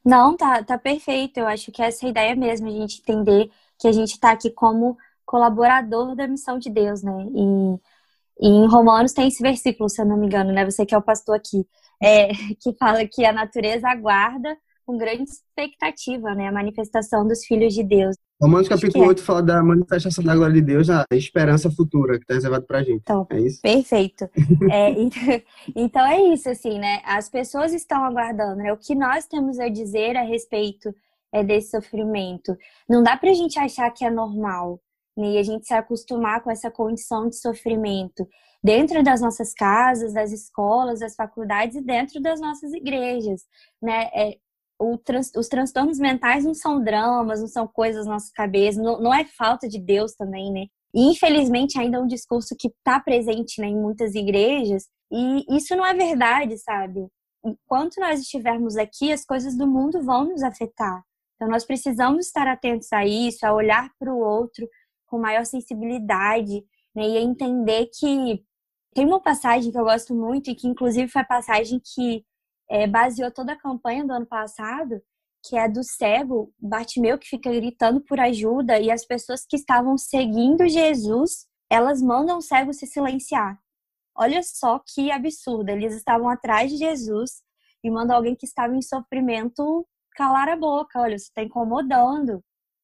Não, 0.06 0.38
tá, 0.38 0.64
tá 0.64 0.78
perfeito. 0.78 1.40
Eu 1.40 1.48
acho 1.48 1.72
que 1.72 1.82
essa 1.82 2.06
é 2.06 2.08
a 2.08 2.10
ideia 2.12 2.36
mesmo, 2.36 2.68
a 2.68 2.72
gente 2.72 3.02
entender 3.02 3.50
que 3.80 3.88
a 3.88 3.92
gente 3.92 4.12
está 4.12 4.32
aqui 4.32 4.52
como 4.52 4.98
colaborador 5.32 6.14
da 6.14 6.28
missão 6.28 6.60
de 6.60 6.70
Deus, 6.70 7.02
né? 7.02 7.26
E, 7.34 8.46
e, 8.46 8.50
em 8.50 8.68
Romanos 8.68 9.14
tem 9.14 9.30
esse 9.30 9.42
versículo, 9.42 9.88
se 9.90 10.02
eu 10.02 10.06
não 10.06 10.18
me 10.18 10.26
engano, 10.26 10.52
né? 10.52 10.66
Você 10.66 10.86
que 10.86 10.94
é 10.94 10.98
o 10.98 11.02
pastor 11.02 11.38
aqui, 11.38 11.66
é, 12.04 12.28
que 12.60 12.74
fala 12.78 13.08
que 13.08 13.24
a 13.24 13.32
natureza 13.32 13.88
aguarda 13.88 14.58
com 14.86 14.98
grande 14.98 15.24
expectativa, 15.24 16.36
né? 16.36 16.50
A 16.50 16.52
manifestação 16.52 17.26
dos 17.26 17.46
filhos 17.46 17.74
de 17.74 17.82
Deus. 17.82 18.18
Romanos 18.42 18.68
capítulo 18.68 19.08
8 19.08 19.22
é. 19.22 19.24
fala 19.24 19.42
da 19.42 19.64
manifestação 19.64 20.22
da 20.22 20.36
glória 20.36 20.56
de 20.56 20.62
Deus, 20.62 20.90
a 20.90 21.06
esperança 21.12 21.72
futura 21.72 22.18
que 22.18 22.24
está 22.24 22.34
reservada 22.34 22.66
para 22.66 22.80
a 22.80 22.84
gente. 22.84 23.00
Então, 23.02 23.26
é 23.30 23.40
isso? 23.40 23.62
Perfeito. 23.62 24.30
é, 24.70 24.92
então 25.74 26.06
é 26.06 26.22
isso, 26.34 26.50
assim, 26.50 26.78
né? 26.78 27.02
As 27.06 27.30
pessoas 27.30 27.72
estão 27.72 28.04
aguardando, 28.04 28.58
né? 28.58 28.74
O 28.74 28.78
que 28.78 28.96
nós 28.96 29.28
temos 29.28 29.60
a 29.60 29.70
dizer 29.70 30.18
a 30.18 30.24
respeito 30.24 30.94
é, 31.32 31.42
desse 31.42 31.72
sofrimento. 31.72 32.58
Não 32.90 33.02
dá 33.02 33.16
para 33.16 33.30
a 33.30 33.34
gente 33.34 33.58
achar 33.58 33.90
que 33.92 34.04
é 34.04 34.10
normal 34.10 34.82
né? 35.18 35.32
e 35.32 35.38
a 35.38 35.44
gente 35.44 35.66
se 35.66 35.74
acostumar 35.74 36.42
com 36.42 36.52
essa 36.52 36.72
condição 36.72 37.28
de 37.28 37.36
sofrimento 37.36 38.28
dentro 38.64 39.04
das 39.04 39.22
nossas 39.22 39.54
casas, 39.54 40.14
das 40.14 40.32
escolas, 40.32 41.00
das 41.00 41.16
faculdades 41.16 41.76
e 41.76 41.82
dentro 41.82 42.22
das 42.22 42.40
nossas 42.40 42.74
igrejas, 42.74 43.42
né? 43.82 44.10
É, 44.14 44.38
trans, 45.04 45.32
os 45.36 45.48
transtornos 45.48 46.00
mentais 46.00 46.46
não 46.46 46.54
são 46.54 46.84
dramas, 46.84 47.42
não 47.42 47.48
são 47.48 47.68
coisas 47.68 48.06
nas 48.06 48.14
nossas 48.14 48.32
cabeças, 48.32 48.82
não, 48.82 49.00
não 49.00 49.14
é 49.14 49.26
falta 49.26 49.68
de 49.68 49.80
Deus 49.80 50.14
também, 50.14 50.52
né? 50.52 50.66
E 50.94 51.10
infelizmente 51.10 51.80
ainda 51.80 51.98
é 51.98 52.02
um 52.02 52.08
discurso 52.08 52.56
que 52.58 52.68
está 52.68 53.00
presente 53.00 53.62
né, 53.62 53.68
em 53.68 53.80
muitas 53.80 54.14
igrejas 54.14 54.88
e 55.12 55.46
isso 55.56 55.76
não 55.76 55.86
é 55.86 55.94
verdade, 55.94 56.58
sabe? 56.58 57.08
Enquanto 57.44 58.00
nós 58.00 58.20
estivermos 58.20 58.78
aqui, 58.78 59.12
as 59.12 59.26
coisas 59.26 59.58
do 59.58 59.66
mundo 59.66 60.02
vão 60.02 60.26
nos 60.26 60.44
afetar. 60.44 61.02
Então 61.36 61.50
nós 61.50 61.66
precisamos 61.66 62.28
estar 62.28 62.48
atentos 62.48 62.92
a 62.94 63.06
isso, 63.06 63.46
a 63.46 63.54
olhar 63.54 63.90
para 63.98 64.14
o 64.14 64.20
outro 64.20 64.68
com 65.12 65.20
maior 65.20 65.46
sensibilidade, 65.46 66.64
né? 66.96 67.04
E 67.04 67.18
entender 67.18 67.88
que 67.88 68.42
tem 68.94 69.06
uma 69.06 69.22
passagem 69.22 69.72
que 69.72 69.78
eu 69.78 69.84
gosto 69.84 70.16
muito 70.16 70.50
e 70.50 70.56
que 70.56 70.68
inclusive 70.68 71.12
foi 71.12 71.22
a 71.22 71.26
passagem 71.26 71.82
que 71.84 72.26
é, 72.70 72.88
baseou 72.88 73.30
toda 73.30 73.52
a 73.52 73.60
campanha 73.60 74.06
do 74.06 74.14
ano 74.14 74.26
passado, 74.26 75.02
que 75.44 75.58
é 75.58 75.68
do 75.68 75.84
cego 75.84 76.54
Bartimeu 76.58 77.18
que 77.18 77.28
fica 77.28 77.52
gritando 77.52 78.00
por 78.02 78.20
ajuda 78.20 78.80
e 78.80 78.90
as 78.90 79.06
pessoas 79.06 79.46
que 79.46 79.58
estavam 79.58 79.98
seguindo 79.98 80.68
Jesus, 80.68 81.46
elas 81.70 82.02
mandam 82.02 82.38
o 82.38 82.42
cego 82.42 82.74
se 82.74 82.88
silenciar. 82.88 83.60
Olha 84.16 84.42
só 84.44 84.80
que 84.80 85.12
absurdo, 85.12 85.70
eles 85.70 85.94
estavam 85.96 86.30
atrás 86.30 86.72
de 86.72 86.78
Jesus 86.78 87.42
e 87.84 87.90
mandam 87.90 88.16
alguém 88.16 88.36
que 88.36 88.46
estava 88.46 88.76
em 88.76 88.82
sofrimento 88.82 89.86
calar 90.16 90.50
a 90.50 90.56
boca, 90.56 91.00
olha, 91.00 91.18
você 91.18 91.26
está 91.26 91.44
incomodando. 91.44 92.44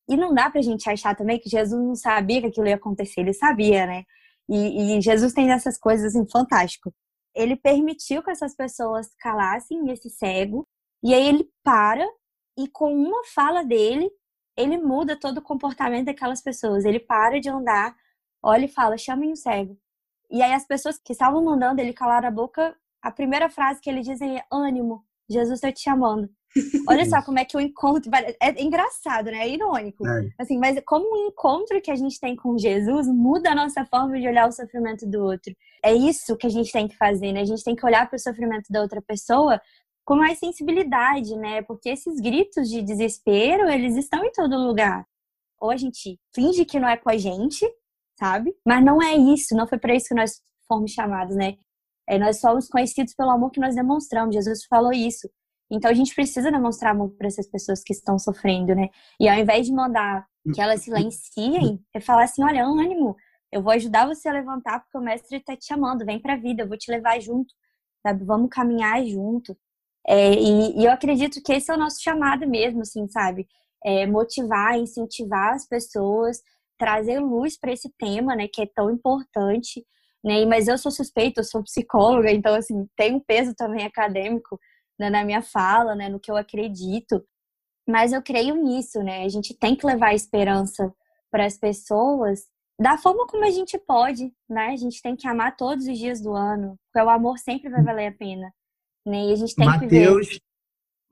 E 0.09 0.15
não 0.15 0.33
dá 0.33 0.49
pra 0.49 0.61
gente 0.61 0.89
achar 0.89 1.15
também 1.15 1.39
que 1.39 1.49
Jesus 1.49 1.81
não 1.81 1.95
sabia 1.95 2.41
que 2.41 2.47
aquilo 2.47 2.67
ia 2.67 2.75
acontecer, 2.75 3.21
ele 3.21 3.33
sabia, 3.33 3.85
né? 3.85 4.03
E, 4.49 4.97
e 4.97 5.01
Jesus 5.01 5.33
tem 5.33 5.51
essas 5.51 5.77
coisas 5.77 6.15
assim, 6.15 6.25
fantástico. 6.29 6.93
Ele 7.35 7.55
permitiu 7.55 8.23
que 8.23 8.31
essas 8.31 8.55
pessoas 8.55 9.09
calassem 9.19 9.91
esse 9.91 10.09
cego, 10.09 10.65
e 11.03 11.13
aí 11.13 11.27
ele 11.27 11.49
para 11.63 12.07
e 12.57 12.67
com 12.67 12.93
uma 12.93 13.23
fala 13.25 13.63
dele, 13.63 14.09
ele 14.57 14.77
muda 14.77 15.19
todo 15.19 15.37
o 15.37 15.43
comportamento 15.43 16.05
daquelas 16.05 16.41
pessoas. 16.41 16.85
Ele 16.85 16.99
para 16.99 17.39
de 17.39 17.49
andar, 17.49 17.95
olha 18.41 18.65
e 18.65 18.69
fala: 18.69 18.97
chamem 18.97 19.31
o 19.31 19.35
cego. 19.35 19.77
E 20.31 20.41
aí 20.41 20.53
as 20.53 20.65
pessoas 20.65 20.97
que 20.97 21.13
estavam 21.13 21.43
mandando 21.43 21.79
ele 21.81 21.93
calar 21.93 22.25
a 22.25 22.31
boca, 22.31 22.75
a 23.01 23.11
primeira 23.11 23.49
frase 23.49 23.79
que 23.79 23.89
ele 23.89 24.01
diz 24.01 24.19
é: 24.21 24.43
ânimo, 24.51 25.05
Jesus 25.29 25.59
está 25.59 25.71
te 25.71 25.81
chamando. 25.81 26.29
Olha 26.87 27.05
só 27.05 27.21
como 27.21 27.39
é 27.39 27.45
que 27.45 27.55
o 27.55 27.59
encontro. 27.59 28.09
É 28.41 28.61
engraçado, 28.61 29.25
né? 29.25 29.39
É 29.39 29.49
irônico. 29.49 30.07
É. 30.07 30.29
Assim, 30.39 30.57
mas 30.57 30.79
como 30.85 31.05
o 31.13 31.27
encontro 31.27 31.81
que 31.81 31.91
a 31.91 31.95
gente 31.95 32.19
tem 32.19 32.35
com 32.35 32.57
Jesus 32.57 33.07
muda 33.07 33.51
a 33.51 33.55
nossa 33.55 33.85
forma 33.85 34.19
de 34.19 34.27
olhar 34.27 34.47
o 34.47 34.51
sofrimento 34.51 35.05
do 35.05 35.23
outro. 35.23 35.53
É 35.83 35.93
isso 35.93 36.35
que 36.37 36.47
a 36.47 36.49
gente 36.49 36.71
tem 36.71 36.87
que 36.87 36.97
fazer, 36.97 37.31
né? 37.31 37.41
A 37.41 37.45
gente 37.45 37.63
tem 37.63 37.75
que 37.75 37.85
olhar 37.85 38.07
para 38.09 38.15
o 38.15 38.19
sofrimento 38.19 38.67
da 38.69 38.81
outra 38.81 39.01
pessoa 39.01 39.61
com 40.05 40.15
mais 40.15 40.39
sensibilidade, 40.39 41.35
né? 41.35 41.61
Porque 41.63 41.89
esses 41.89 42.19
gritos 42.19 42.69
de 42.69 42.81
desespero, 42.81 43.69
eles 43.69 43.95
estão 43.97 44.23
em 44.23 44.31
todo 44.31 44.55
lugar. 44.57 45.05
Ou 45.59 45.69
a 45.69 45.75
gente 45.75 46.17
finge 46.33 46.63
que 46.63 46.79
não 46.79 46.87
é 46.87 46.95
com 46.95 47.09
a 47.09 47.17
gente, 47.17 47.65
sabe? 48.17 48.55
Mas 48.65 48.83
não 48.83 49.01
é 49.01 49.15
isso, 49.15 49.55
não 49.55 49.67
foi 49.67 49.77
para 49.77 49.93
isso 49.95 50.07
que 50.07 50.15
nós 50.15 50.41
fomos 50.67 50.91
chamados, 50.91 51.35
né? 51.35 51.57
É, 52.07 52.17
nós 52.17 52.39
somos 52.39 52.69
conhecidos 52.69 53.13
pelo 53.13 53.31
amor 53.31 53.51
que 53.51 53.59
nós 53.59 53.75
demonstramos. 53.75 54.33
Jesus 54.33 54.63
falou 54.65 54.93
isso. 54.93 55.29
Então 55.69 55.91
a 55.91 55.93
gente 55.93 56.15
precisa 56.15 56.51
demonstrar 56.51 56.91
amor 56.91 57.11
para 57.17 57.27
essas 57.27 57.47
pessoas 57.47 57.83
que 57.83 57.93
estão 57.93 58.17
sofrendo, 58.17 58.73
né? 58.73 58.89
E 59.19 59.27
ao 59.27 59.37
invés 59.37 59.65
de 59.65 59.73
mandar 59.73 60.25
que 60.53 60.61
elas 60.61 60.81
silenciem, 60.81 61.83
é 61.93 61.99
falar 61.99 62.23
assim: 62.23 62.43
olha, 62.43 62.65
ânimo, 62.65 63.15
eu 63.51 63.61
vou 63.61 63.71
ajudar 63.73 64.07
você 64.07 64.29
a 64.29 64.33
levantar 64.33 64.79
porque 64.81 64.97
o 64.97 65.01
mestre 65.01 65.37
está 65.37 65.55
te 65.55 65.65
chamando, 65.65 66.05
vem 66.05 66.19
para 66.19 66.33
a 66.33 66.37
vida, 66.37 66.63
eu 66.63 66.67
vou 66.67 66.77
te 66.77 66.91
levar 66.91 67.19
junto, 67.19 67.53
sabe? 68.05 68.23
Vamos 68.23 68.49
caminhar 68.49 69.05
junto. 69.05 69.57
É, 70.07 70.33
e, 70.33 70.79
e, 70.79 70.85
eu 70.85 70.91
acredito 70.91 71.41
que 71.43 71.53
esse 71.53 71.69
é 71.71 71.75
o 71.75 71.77
nosso 71.77 72.01
chamado 72.01 72.47
mesmo, 72.47 72.81
assim, 72.81 73.07
sabe? 73.09 73.47
É, 73.83 74.05
motivar, 74.07 74.77
incentivar 74.77 75.53
as 75.53 75.67
pessoas, 75.67 76.41
trazer 76.77 77.19
luz 77.19 77.57
para 77.59 77.73
esse 77.73 77.91
tema, 77.97 78.35
né, 78.35 78.47
que 78.47 78.61
é 78.61 78.67
tão 78.73 78.89
importante, 78.91 79.85
né? 80.23 80.45
Mas 80.45 80.67
eu 80.67 80.77
sou 80.77 80.91
suspeita, 80.91 81.41
eu 81.41 81.43
sou 81.45 81.63
psicóloga, 81.63 82.31
então 82.31 82.55
assim 82.55 82.87
tem 82.95 83.15
um 83.15 83.19
peso 83.19 83.53
também 83.55 83.85
acadêmico 83.85 84.59
na 84.99 85.23
minha 85.23 85.41
fala, 85.41 85.95
né, 85.95 86.09
no 86.09 86.19
que 86.19 86.31
eu 86.31 86.37
acredito. 86.37 87.23
Mas 87.87 88.11
eu 88.11 88.21
creio 88.21 88.55
nisso, 88.55 89.01
né? 89.01 89.23
A 89.23 89.29
gente 89.29 89.53
tem 89.53 89.75
que 89.75 89.85
levar 89.85 90.13
esperança 90.13 90.93
para 91.31 91.45
as 91.45 91.57
pessoas 91.57 92.41
da 92.79 92.97
forma 92.97 93.25
como 93.25 93.43
a 93.43 93.49
gente 93.49 93.77
pode, 93.77 94.31
né? 94.47 94.67
A 94.67 94.75
gente 94.75 95.01
tem 95.01 95.15
que 95.15 95.27
amar 95.27 95.55
todos 95.55 95.87
os 95.87 95.97
dias 95.97 96.21
do 96.21 96.33
ano, 96.33 96.77
porque 96.85 97.05
o 97.05 97.09
amor 97.09 97.39
sempre 97.39 97.69
vai 97.69 97.83
valer 97.83 98.07
a 98.07 98.11
pena. 98.11 98.53
Né? 99.05 99.29
E 99.29 99.33
a 99.33 99.35
gente 99.35 99.55
tem 99.55 99.65
que 99.79 99.87
ver. 99.87 100.09
Mateus, 100.09 100.39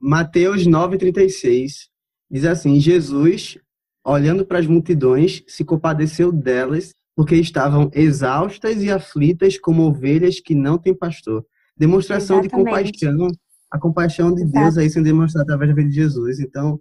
Mateus 0.00 0.66
9,36 0.66 1.88
diz 2.30 2.44
assim: 2.44 2.78
Jesus, 2.78 3.58
olhando 4.04 4.46
para 4.46 4.58
as 4.58 4.66
multidões, 4.66 5.42
se 5.48 5.64
compadeceu 5.64 6.30
delas, 6.30 6.94
porque 7.16 7.34
estavam 7.34 7.90
exaustas 7.92 8.82
e 8.82 8.90
aflitas 8.90 9.58
como 9.58 9.82
ovelhas 9.82 10.38
que 10.38 10.54
não 10.54 10.78
têm 10.78 10.94
pastor. 10.94 11.44
Demonstração 11.76 12.40
de 12.40 12.46
Exatamente. 12.46 12.70
compaixão, 12.70 13.28
a 13.76 13.80
compaixão 13.80 14.34
de 14.34 14.42
Exato. 14.42 14.58
Deus 14.58 14.78
aí 14.78 14.90
sendo 14.90 15.04
demonstrada 15.04 15.44
através 15.44 15.70
da 15.70 15.74
vida 15.76 15.88
de 15.88 15.94
Jesus. 15.94 16.40
Então, 16.40 16.80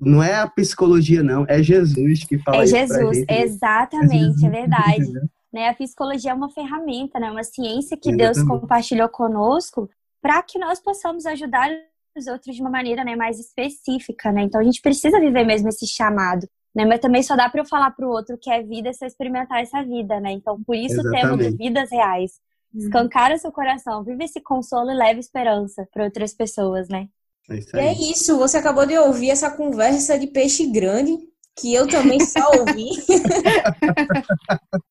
não 0.00 0.22
é 0.22 0.34
a 0.34 0.46
psicologia, 0.48 1.22
não, 1.22 1.44
é 1.48 1.62
Jesus 1.62 2.24
que 2.24 2.38
fala 2.38 2.64
É 2.64 2.66
Jesus, 2.66 3.18
gente. 3.18 3.30
né? 3.30 3.42
exatamente, 3.42 4.34
Jesus, 4.34 4.42
é 4.42 4.50
verdade. 4.50 5.12
Né? 5.52 5.68
A 5.68 5.74
psicologia 5.74 6.32
é 6.32 6.34
uma 6.34 6.50
ferramenta, 6.50 7.20
né? 7.20 7.30
uma 7.30 7.44
ciência 7.44 7.96
que 7.96 8.10
Deus 8.10 8.36
Exatamente. 8.36 8.60
compartilhou 8.60 9.08
conosco 9.08 9.88
para 10.20 10.42
que 10.42 10.58
nós 10.58 10.80
possamos 10.80 11.26
ajudar 11.26 11.70
os 12.16 12.26
outros 12.26 12.56
de 12.56 12.60
uma 12.60 12.70
maneira 12.70 13.04
né, 13.04 13.14
mais 13.14 13.38
específica. 13.38 14.32
Né? 14.32 14.42
Então 14.42 14.60
a 14.60 14.64
gente 14.64 14.80
precisa 14.80 15.20
viver 15.20 15.44
mesmo 15.44 15.68
esse 15.68 15.86
chamado. 15.86 16.48
Né? 16.74 16.84
Mas 16.84 16.98
também 16.98 17.22
só 17.22 17.36
dá 17.36 17.48
para 17.48 17.60
eu 17.60 17.64
falar 17.64 17.92
para 17.92 18.06
o 18.06 18.10
outro 18.10 18.36
que 18.36 18.50
é 18.50 18.62
vida 18.62 18.92
se 18.92 19.04
eu 19.04 19.06
experimentar 19.06 19.60
essa 19.60 19.82
vida. 19.84 20.18
Né? 20.18 20.32
Então 20.32 20.60
por 20.64 20.74
isso 20.74 21.00
temos 21.02 21.14
Exatamente. 21.14 21.56
vidas 21.56 21.90
reais. 21.90 22.32
Escancara 22.74 23.38
seu 23.38 23.52
coração, 23.52 24.02
vive 24.02 24.24
esse 24.24 24.40
consolo 24.40 24.90
e 24.90 24.94
leve 24.94 25.20
esperança 25.20 25.86
para 25.92 26.04
outras 26.04 26.34
pessoas, 26.34 26.88
né? 26.88 27.08
É 27.48 27.56
isso 27.56 27.76
E 27.76 27.80
é 27.80 27.92
isso, 27.92 28.38
você 28.38 28.56
acabou 28.56 28.86
de 28.86 28.98
ouvir 28.98 29.30
essa 29.30 29.50
conversa 29.50 30.18
de 30.18 30.26
peixe 30.26 30.66
grande, 30.66 31.16
que 31.56 31.72
eu 31.72 31.86
também 31.86 32.18
só 32.20 32.50
ouvi. 32.58 32.88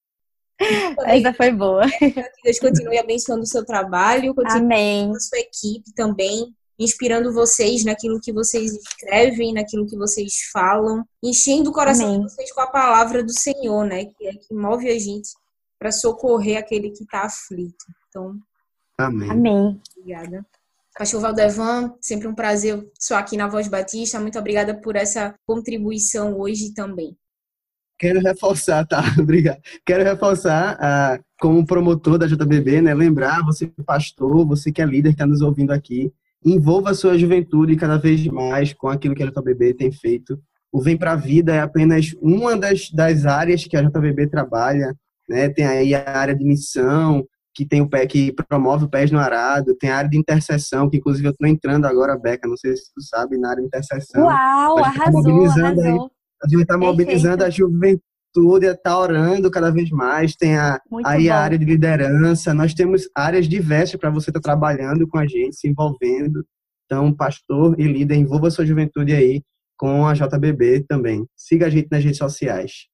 Essa 1.05 1.33
foi 1.33 1.51
boa. 1.51 1.89
Que 1.89 2.13
Deus 2.43 2.59
continue 2.59 2.97
abençoando 2.97 3.41
o 3.41 3.47
seu 3.47 3.65
trabalho, 3.65 4.33
continue 4.33 4.61
Amém. 4.61 5.11
a 5.11 5.19
sua 5.19 5.39
equipe 5.39 5.91
também, 5.93 6.55
inspirando 6.79 7.33
vocês 7.33 7.83
naquilo 7.83 8.21
que 8.21 8.31
vocês 8.31 8.71
escrevem, 8.71 9.53
naquilo 9.53 9.85
que 9.85 9.97
vocês 9.97 10.33
falam, 10.53 11.03
enchendo 11.21 11.69
o 11.69 11.73
coração 11.73 12.07
Amém. 12.07 12.21
de 12.21 12.31
vocês 12.31 12.53
com 12.53 12.61
a 12.61 12.67
palavra 12.67 13.23
do 13.23 13.37
Senhor, 13.37 13.83
né? 13.83 14.05
Que 14.05 14.27
é 14.27 14.33
que 14.33 14.53
move 14.53 14.89
a 14.89 14.97
gente 14.97 15.29
para 15.83 15.91
socorrer 15.91 16.57
aquele 16.57 16.91
que 16.91 17.03
está 17.03 17.23
aflito. 17.25 17.85
Então, 18.07 18.39
Amém. 18.97 19.29
Amém. 19.29 19.81
obrigada. 19.97 20.45
Pastor 20.97 21.19
Valdevan, 21.19 21.93
sempre 21.99 22.25
um 22.25 22.33
prazer 22.33 22.89
só 22.97 23.15
aqui 23.15 23.35
na 23.35 23.49
Voz 23.49 23.67
Batista. 23.67 24.17
Muito 24.17 24.39
obrigada 24.39 24.79
por 24.79 24.95
essa 24.95 25.35
contribuição 25.45 26.39
hoje 26.39 26.73
também. 26.73 27.17
Quero 27.99 28.21
reforçar, 28.21 28.85
tá? 28.87 29.01
Obrigado. 29.19 29.59
Quero 29.85 30.03
reforçar, 30.03 30.77
ah, 30.79 31.19
como 31.39 31.65
promotor 31.65 32.17
da 32.17 32.27
JBB, 32.27 32.81
né? 32.81 32.93
Lembrar, 32.93 33.43
você 33.43 33.67
que 33.67 33.81
é 33.81 33.83
pastor, 33.83 34.45
você 34.47 34.71
que 34.71 34.81
é 34.81 34.85
líder 34.85 35.09
que 35.09 35.15
está 35.15 35.25
nos 35.25 35.41
ouvindo 35.41 35.71
aqui, 35.71 36.13
envolva 36.45 36.91
a 36.91 36.95
sua 36.95 37.17
juventude 37.17 37.75
cada 37.75 37.97
vez 37.97 38.25
mais 38.27 38.73
com 38.73 38.87
aquilo 38.87 39.15
que 39.15 39.23
a 39.23 39.29
JBB 39.29 39.73
tem 39.73 39.91
feito. 39.91 40.39
O 40.71 40.81
Vem 40.81 40.97
Pra 40.97 41.15
Vida 41.15 41.53
é 41.53 41.59
apenas 41.59 42.15
uma 42.21 42.57
das, 42.57 42.89
das 42.89 43.25
áreas 43.25 43.65
que 43.65 43.75
a 43.75 43.81
JBB 43.81 44.27
trabalha, 44.27 44.95
né? 45.27 45.49
Tem 45.49 45.65
aí 45.65 45.95
a 45.95 46.17
área 46.17 46.35
de 46.35 46.43
missão, 46.43 47.25
que 47.53 47.65
tem 47.65 47.81
o 47.81 47.89
pé 47.89 48.05
que 48.07 48.33
promove 48.49 48.85
o 48.85 48.89
Pés 48.89 49.11
no 49.11 49.19
Arado, 49.19 49.75
tem 49.75 49.89
a 49.89 49.97
área 49.97 50.09
de 50.09 50.17
intercessão, 50.17 50.89
que 50.89 50.97
inclusive 50.97 51.27
eu 51.27 51.31
estou 51.31 51.47
entrando 51.47 51.85
agora, 51.85 52.17
Beca, 52.17 52.47
não 52.47 52.57
sei 52.57 52.75
se 52.75 52.91
tu 52.93 53.01
sabe, 53.01 53.37
na 53.37 53.51
área 53.51 53.61
de 53.61 53.67
intercessão. 53.67 54.23
Uau, 54.23 54.79
a 54.79 54.83
gente 54.83 54.97
tá 54.97 55.03
arrasou, 55.03 55.21
mobilizando 55.21 55.81
aí 55.81 55.87
arrasou. 55.87 56.11
A 56.43 56.47
gente 56.49 56.61
está 56.61 56.77
mobilizando 56.77 57.43
a 57.43 57.49
juventude, 57.49 58.65
está 58.65 58.99
orando 58.99 59.49
cada 59.49 59.71
vez 59.71 59.89
mais. 59.91 60.35
Tem 60.35 60.57
a, 60.57 60.79
Muito 60.91 61.07
aí 61.07 61.29
a 61.29 61.39
área 61.39 61.57
de 61.57 61.63
liderança. 61.63 62.53
Nós 62.53 62.73
temos 62.73 63.07
áreas 63.15 63.47
diversas 63.47 63.97
para 63.97 64.09
você 64.09 64.29
estar 64.29 64.41
trabalhando 64.41 65.07
com 65.07 65.17
a 65.17 65.25
gente, 65.25 65.55
se 65.55 65.69
envolvendo. 65.69 66.45
Então, 66.85 67.13
pastor 67.13 67.79
e 67.79 67.83
líder, 67.83 68.15
envolva 68.15 68.47
a 68.47 68.51
sua 68.51 68.65
juventude 68.65 69.13
aí 69.13 69.41
com 69.77 70.05
a 70.05 70.13
JBB 70.13 70.85
também. 70.87 71.25
Siga 71.35 71.67
a 71.67 71.69
gente 71.69 71.87
nas 71.89 72.03
redes 72.03 72.17
sociais. 72.17 72.87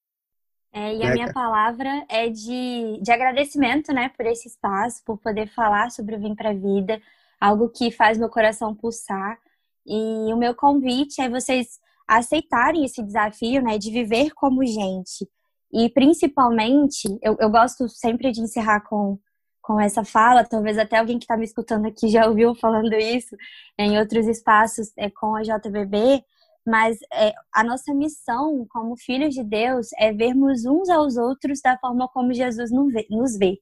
É, 0.72 0.94
e 0.94 0.98
a 0.98 1.00
Beca. 1.00 1.14
minha 1.14 1.34
palavra 1.34 2.06
é 2.08 2.30
de, 2.30 3.00
de 3.02 3.12
agradecimento, 3.12 3.92
né, 3.92 4.10
por 4.10 4.26
esse 4.26 4.48
espaço, 4.48 5.04
por 5.04 5.18
poder 5.18 5.48
falar 5.48 5.90
sobre 5.92 6.16
o 6.16 6.20
Vem 6.20 6.36
Pra 6.36 6.54
Vida, 6.54 7.02
algo 7.40 7.70
que 7.70 7.92
faz 7.92 8.18
meu 8.18 8.30
coração 8.30 8.76
pulsar. 8.76 9.38
E 9.86 10.32
o 10.32 10.38
meu 10.38 10.54
convite 10.54 11.22
é 11.22 11.30
vocês 11.30 11.80
aceitarem 12.08 12.86
esse 12.86 13.04
desafio, 13.04 13.62
né, 13.62 13.78
de 13.78 13.92
viver 13.92 14.32
como 14.34 14.66
gente. 14.66 15.28
E 15.72 15.90
principalmente, 15.90 17.08
eu, 17.22 17.36
eu 17.40 17.50
gosto 17.50 17.88
sempre 17.88 18.32
de 18.32 18.42
encerrar 18.42 18.82
com, 18.82 19.20
com 19.62 19.80
essa 19.80 20.04
fala, 20.04 20.44
talvez 20.44 20.78
até 20.78 20.98
alguém 20.98 21.20
que 21.20 21.26
está 21.26 21.38
me 21.38 21.46
escutando 21.46 21.86
aqui 21.86 22.10
já 22.10 22.26
ouviu 22.30 22.56
falando 22.56 22.94
isso 22.94 23.36
em 23.78 23.98
outros 24.00 24.28
espaços 24.28 24.92
é, 24.98 25.10
com 25.10 25.36
a 25.36 25.42
JBB, 25.42 26.24
mas 26.70 27.00
é, 27.12 27.34
a 27.52 27.64
nossa 27.64 27.92
missão 27.96 28.64
como 28.70 28.96
filhos 28.96 29.34
de 29.34 29.44
Deus 29.44 29.88
é 29.98 30.14
vermos 30.14 30.66
uns 30.66 30.88
aos 30.88 31.18
outros 31.18 31.62
da 31.62 31.76
forma 31.80 32.08
como 32.08 32.32
Jesus 32.32 32.70
nos 32.72 33.38
vê. 33.40 33.58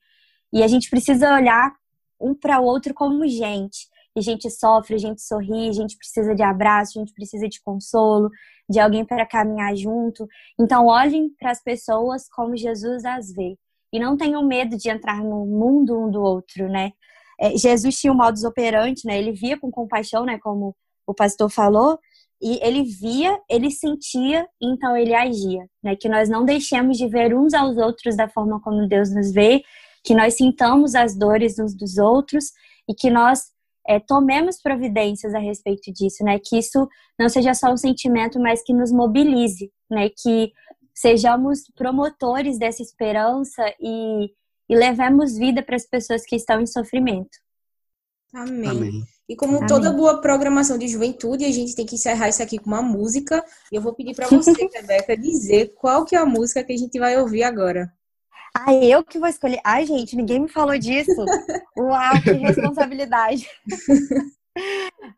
E 0.52 0.62
a 0.62 0.68
gente 0.68 0.90
precisa 0.90 1.34
olhar 1.34 1.74
um 2.20 2.36
para 2.36 2.60
o 2.60 2.66
outro 2.66 2.94
como 2.94 3.26
gente. 3.26 3.88
E 4.14 4.20
a 4.20 4.22
gente 4.22 4.50
sofre, 4.50 4.96
a 4.96 4.98
gente 4.98 5.22
sorri, 5.22 5.70
a 5.70 5.72
gente 5.72 5.96
precisa 5.96 6.36
de 6.36 6.44
abraço, 6.44 7.00
a 7.00 7.02
gente 7.02 7.14
precisa 7.14 7.48
de 7.48 7.62
consolo, 7.62 8.30
de 8.70 8.78
alguém 8.78 9.06
para 9.06 9.26
caminhar 9.26 9.74
junto. 9.78 10.28
Então, 10.60 10.88
olhem 10.88 11.30
para 11.40 11.52
as 11.52 11.64
pessoas 11.64 12.28
como 12.28 12.58
Jesus 12.58 13.06
as 13.06 13.32
vê. 13.32 13.58
E 13.94 14.00
não 14.00 14.18
tenham 14.18 14.46
medo 14.46 14.76
de 14.76 14.90
entrar 14.90 15.24
no 15.24 15.46
mundo 15.46 15.98
um 15.98 16.12
do 16.12 16.22
outro, 16.22 16.68
né? 16.68 16.92
É, 17.40 17.56
Jesus 17.56 17.98
tinha 17.98 18.12
um 18.12 18.18
modus 18.18 18.44
operandi, 18.44 19.04
né? 19.06 19.18
Ele 19.18 19.32
via 19.32 19.58
com 19.58 19.72
compaixão, 19.72 20.26
né? 20.26 20.38
Como 20.40 20.76
o 21.06 21.14
pastor 21.14 21.50
falou, 21.50 21.98
e 22.42 22.60
ele 22.62 22.84
via, 22.84 23.40
ele 23.50 23.72
sentia, 23.72 24.48
então 24.62 24.96
ele 24.96 25.14
agia, 25.14 25.68
né? 25.84 25.96
Que 25.96 26.08
nós 26.08 26.30
não 26.30 26.46
deixemos 26.46 26.98
de 26.98 27.08
ver 27.08 27.36
uns 27.36 27.54
aos 27.54 27.78
outros 27.78 28.16
da 28.16 28.30
forma 28.30 28.62
como 28.62 28.88
Deus 28.88 29.14
nos 29.14 29.32
vê, 29.32 29.64
que 30.04 30.14
nós 30.14 30.36
sintamos 30.36 30.94
as 30.94 31.18
dores 31.18 31.58
uns 31.58 31.76
dos 31.76 31.98
outros 31.98 32.52
e 32.88 32.94
que 32.94 33.10
nós 33.10 33.52
é, 33.88 34.00
tomemos 34.00 34.62
providências 34.62 35.34
a 35.34 35.40
respeito 35.40 35.92
disso, 35.92 36.24
né? 36.24 36.38
Que 36.38 36.60
isso 36.60 36.88
não 37.18 37.28
seja 37.28 37.54
só 37.54 37.72
um 37.72 37.78
sentimento, 37.78 38.40
mas 38.40 38.64
que 38.64 38.74
nos 38.74 38.92
mobilize, 38.92 39.72
né? 39.90 40.10
Que 40.10 40.52
sejamos 40.94 41.64
promotores 41.76 42.60
dessa 42.60 42.82
esperança 42.82 43.64
e, 43.80 44.32
e 44.70 44.76
levemos 44.76 45.38
vida 45.38 45.64
para 45.64 45.76
as 45.76 45.86
pessoas 45.86 46.24
que 46.24 46.36
estão 46.36 46.62
em 46.62 46.68
sofrimento. 46.68 47.38
Amém. 48.34 48.70
Amém. 48.70 49.17
E 49.30 49.36
como 49.36 49.58
Amém. 49.58 49.68
toda 49.68 49.92
boa 49.92 50.22
programação 50.22 50.78
de 50.78 50.88
juventude, 50.88 51.44
a 51.44 51.52
gente 51.52 51.76
tem 51.76 51.86
que 51.86 51.96
encerrar 51.96 52.30
isso 52.30 52.42
aqui 52.42 52.58
com 52.58 52.68
uma 52.68 52.82
música. 52.82 53.44
E 53.72 53.76
eu 53.76 53.82
vou 53.82 53.94
pedir 53.94 54.16
para 54.16 54.28
você, 54.28 54.52
Rebeca, 54.74 55.18
dizer 55.18 55.74
qual 55.76 56.06
que 56.06 56.16
é 56.16 56.20
a 56.20 56.26
música 56.26 56.64
que 56.64 56.72
a 56.72 56.78
gente 56.78 56.98
vai 56.98 57.18
ouvir 57.18 57.44
agora. 57.44 57.92
Ah, 58.56 58.74
eu 58.74 59.04
que 59.04 59.20
vou 59.20 59.28
escolher. 59.28 59.60
Ai, 59.64 59.86
gente, 59.86 60.16
ninguém 60.16 60.40
me 60.40 60.48
falou 60.48 60.78
disso. 60.80 61.26
Uau, 61.78 62.22
que 62.24 62.32
responsabilidade. 62.32 63.48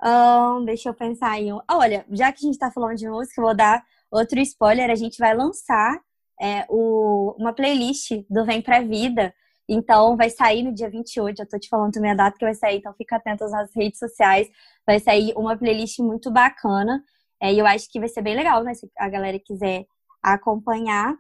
Ahn, 0.01 0.65
deixa 0.65 0.89
eu 0.89 0.93
pensar 0.93 1.39
em 1.39 1.53
um. 1.53 1.59
Olha, 1.69 2.05
já 2.11 2.31
que 2.31 2.45
a 2.45 2.47
gente 2.47 2.57
tá 2.57 2.71
falando 2.71 2.97
de 2.97 3.07
música, 3.07 3.39
eu 3.39 3.45
vou 3.45 3.55
dar 3.55 3.83
outro 4.11 4.39
spoiler. 4.39 4.89
A 4.89 4.95
gente 4.95 5.19
vai 5.19 5.35
lançar 5.35 6.01
é, 6.41 6.65
o, 6.67 7.35
uma 7.37 7.53
playlist 7.53 8.11
do 8.29 8.43
Vem 8.43 8.61
Pra 8.61 8.81
Vida. 8.81 9.33
Então, 9.69 10.17
vai 10.17 10.29
sair 10.29 10.63
no 10.63 10.73
dia 10.73 10.89
28. 10.89 11.41
Eu 11.41 11.47
tô 11.47 11.59
te 11.59 11.69
falando 11.69 11.93
também 11.93 12.11
a 12.11 12.15
data 12.15 12.37
que 12.37 12.45
vai 12.45 12.55
sair, 12.55 12.77
então 12.77 12.93
fica 12.93 13.17
atento 13.17 13.43
às 13.43 13.73
redes 13.75 13.99
sociais. 13.99 14.49
Vai 14.85 14.99
sair 14.99 15.33
uma 15.37 15.55
playlist 15.57 15.99
muito 15.99 16.31
bacana. 16.31 17.03
É, 17.39 17.53
e 17.53 17.59
eu 17.59 17.65
acho 17.65 17.89
que 17.91 17.99
vai 17.99 18.09
ser 18.09 18.21
bem 18.21 18.35
legal, 18.35 18.63
né? 18.63 18.73
Se 18.73 18.89
a 18.97 19.07
galera 19.09 19.39
quiser 19.39 19.85
acompanhar. 20.21 21.15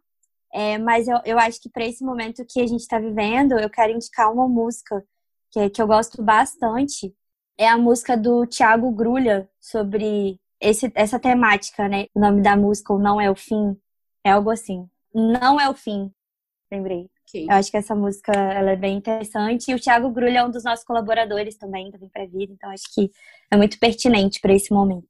É, 0.51 0.77
mas 0.79 1.07
eu, 1.07 1.19
eu 1.25 1.39
acho 1.39 1.61
que 1.61 1.69
para 1.69 1.85
esse 1.85 2.03
momento 2.03 2.45
que 2.45 2.59
a 2.61 2.67
gente 2.67 2.81
está 2.81 2.99
vivendo, 2.99 3.59
eu 3.59 3.69
quero 3.69 3.93
indicar 3.93 4.31
uma 4.33 4.47
música 4.47 5.03
que, 5.51 5.69
que 5.69 5.81
eu 5.81 5.87
gosto 5.87 6.23
bastante. 6.23 7.15
É 7.57 7.67
a 7.67 7.77
música 7.77 8.17
do 8.17 8.47
Thiago 8.47 8.91
Grulha 8.91 9.49
sobre 9.59 10.39
esse, 10.59 10.91
essa 10.95 11.19
temática, 11.19 11.87
né? 11.87 12.07
O 12.15 12.19
nome 12.19 12.41
da 12.41 12.57
música, 12.57 12.93
o 12.93 12.99
Não 12.99 13.21
É 13.21 13.29
o 13.29 13.35
Fim, 13.35 13.77
é 14.23 14.31
algo 14.31 14.49
assim. 14.49 14.89
Não 15.13 15.59
é 15.59 15.69
o 15.69 15.73
fim, 15.73 16.11
lembrei. 16.71 17.09
Ok. 17.29 17.45
Eu 17.45 17.55
acho 17.55 17.69
que 17.69 17.77
essa 17.77 17.95
música 17.95 18.31
ela 18.31 18.71
é 18.71 18.75
bem 18.75 18.97
interessante. 18.97 19.69
E 19.69 19.75
o 19.75 19.79
Thiago 19.79 20.09
Grulha 20.09 20.39
é 20.39 20.43
um 20.43 20.49
dos 20.49 20.63
nossos 20.63 20.83
colaboradores 20.83 21.55
também 21.57 21.91
do 21.91 21.99
Vem 21.99 22.09
Pra 22.09 22.25
Vida, 22.25 22.51
então 22.51 22.69
acho 22.71 22.91
que 22.93 23.11
é 23.51 23.55
muito 23.55 23.79
pertinente 23.79 24.39
para 24.41 24.53
esse 24.53 24.73
momento. 24.73 25.07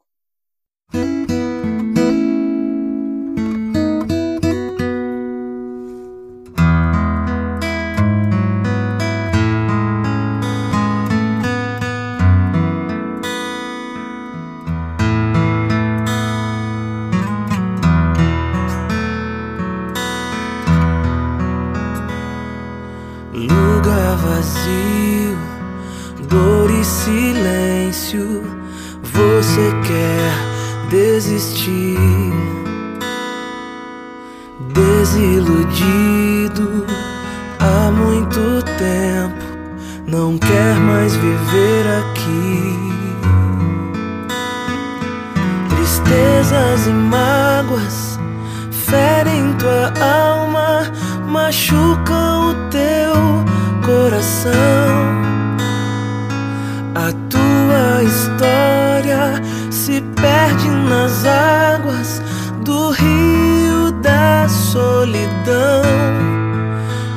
Tua 57.30 58.04
história 58.04 59.42
se 59.72 60.02
perde 60.16 60.70
nas 60.70 61.26
águas 61.26 62.22
do 62.64 62.92
rio 62.92 63.92
da 64.02 64.48
solidão. 64.50 65.84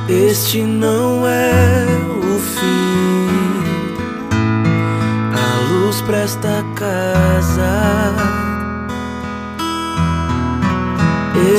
Este 0.07 0.61
não 0.61 1.27
é 1.27 1.85
o 2.09 2.39
fim. 2.39 3.27
A 5.33 5.71
luz 5.71 6.01
presta 6.01 6.63
casa. 6.75 8.13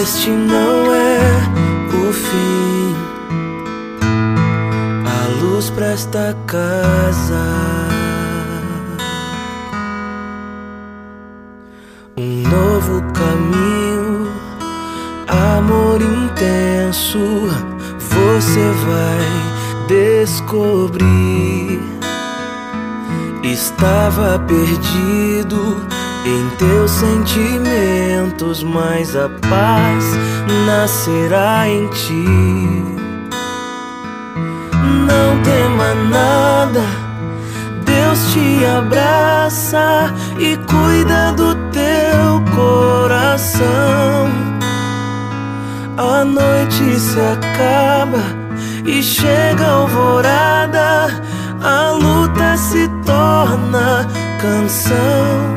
Este 0.01 0.31
não 0.31 0.95
é 0.95 1.19
o 1.93 2.13
fim. 2.13 2.95
A 5.07 5.43
luz 5.43 5.71
presta 5.71 6.37
casa. 6.47 7.84
Novo 12.95 13.03
caminho, 13.13 14.29
amor 15.27 16.01
intenso, 16.01 17.19
você 17.99 18.71
vai 18.87 19.89
descobrir. 19.89 21.83
Estava 23.43 24.39
perdido 24.39 25.85
em 26.25 26.49
teus 26.57 26.91
sentimentos, 26.91 28.63
mas 28.63 29.15
a 29.17 29.29
paz 29.29 30.05
nascerá 30.67 31.69
em 31.69 31.87
ti. 31.89 32.25
Não 35.07 35.43
tema 35.43 35.95
nada, 36.11 36.83
Deus 38.15 38.33
te 38.33 38.65
abraça 38.65 40.15
e 40.39 40.57
cuida 40.71 41.33
do 41.33 41.53
teu 41.73 42.55
coração. 42.55 44.31
A 45.97 46.25
noite 46.25 47.01
se 47.01 47.19
acaba 47.19 48.23
e 48.87 49.03
chega 49.03 49.65
a 49.67 49.73
alvorada, 49.73 51.23
a 51.61 51.91
luta 51.91 52.57
se 52.57 52.89
torna 53.05 54.07
canção. 54.41 55.51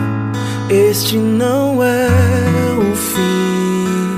Este 0.67 1.19
não 1.19 1.83
é 1.83 2.09
o 2.75 2.95
fim. 2.95 4.17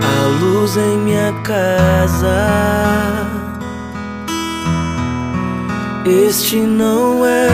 A 0.00 0.42
luz 0.42 0.78
em 0.78 0.96
minha 0.96 1.30
casa. 1.42 3.33
Este 6.06 6.60
não 6.60 7.24
é 7.24 7.48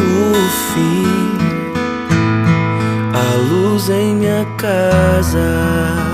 o 0.00 0.34
fim. 0.74 1.38
A 3.14 3.36
luz 3.48 3.88
em 3.88 4.16
minha 4.16 4.44
casa. 4.56 6.05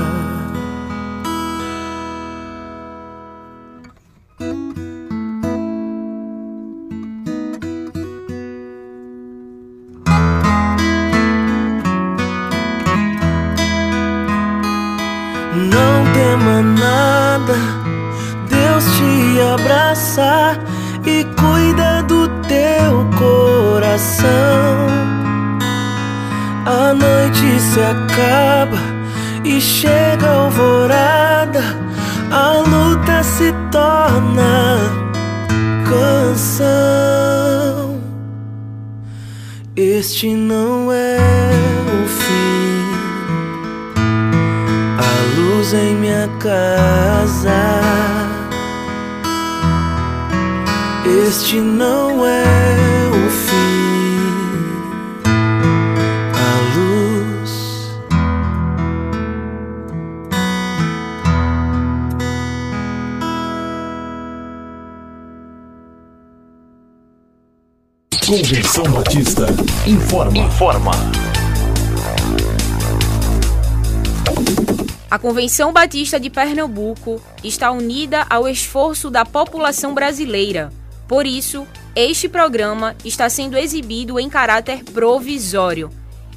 E 21.06 21.24
cuida 21.24 22.02
do 22.02 22.28
teu 22.42 23.08
coração. 23.18 24.86
A 26.64 26.94
noite 26.94 27.60
se 27.60 27.80
acaba 27.80 28.78
e 29.44 29.60
chega 29.60 30.26
a 30.26 30.44
alvorada, 30.44 31.62
a 32.30 32.52
luta 32.68 33.22
se 33.22 33.52
torna 33.70 34.78
canção. 35.88 36.72
Este 39.74 40.34
não 40.34 40.92
é 40.92 41.18
o 41.88 42.06
fim. 42.06 42.92
A 44.98 45.40
luz 45.40 45.72
em 45.72 45.94
minha 45.96 46.28
casa. 46.38 48.11
Este 51.34 51.56
não 51.62 52.26
é 52.26 52.44
o 53.08 53.30
fim. 53.30 54.18
A 56.36 56.52
luz. 56.76 57.52
Convenção 68.26 68.84
Batista 68.92 69.46
informa. 69.86 70.36
Informa. 70.36 70.92
A 75.10 75.18
Convenção 75.18 75.72
Batista 75.72 76.20
de 76.20 76.28
Pernambuco 76.28 77.22
está 77.42 77.70
unida 77.70 78.26
ao 78.28 78.46
esforço 78.46 79.08
da 79.08 79.24
população 79.24 79.94
brasileira. 79.94 80.81
Por 81.06 81.26
isso, 81.26 81.66
este 81.94 82.28
programa 82.28 82.96
está 83.04 83.28
sendo 83.28 83.58
exibido 83.58 84.18
em 84.18 84.28
caráter 84.28 84.82
provisório. 84.84 85.90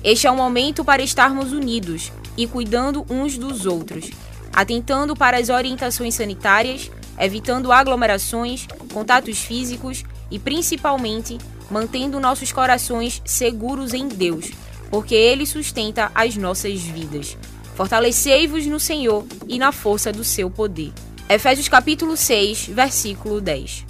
Este 0.04 0.28
é 0.28 0.32
o 0.32 0.36
momento 0.36 0.84
para 0.84 1.02
estarmos 1.02 1.52
unidos 1.52 2.12
e 2.38 2.46
cuidando 2.46 3.06
uns 3.10 3.38
dos 3.38 3.66
outros, 3.66 4.12
atentando 4.54 5.16
para 5.16 5.38
as 5.38 5.50
orientações 5.50 6.16
sanitárias, 6.16 6.92
evitando 7.18 7.72
aglomerações, 7.72 8.68
contatos 8.94 9.40
físicos 9.40 10.04
e, 10.30 10.38
principalmente, 10.38 11.38
mantendo 11.70 12.20
nossos 12.20 12.52
corações 12.52 13.22
seguros 13.26 13.94
em 13.94 14.08
Deus, 14.08 14.52
porque 14.90 15.16
Ele 15.16 15.46
sustenta 15.46 16.12
as 16.14 16.36
nossas 16.36 16.82
vidas. 16.82 17.38
Fortalecei-vos 17.76 18.66
no 18.66 18.80
Senhor 18.80 19.26
e 19.48 19.58
na 19.58 19.72
força 19.72 20.12
do 20.12 20.24
seu 20.24 20.50
poder. 20.50 20.94
Efésios 21.28 21.68
capítulo 21.68 22.16
6, 22.16 22.68
versículo 22.68 23.42
10. 23.42 23.86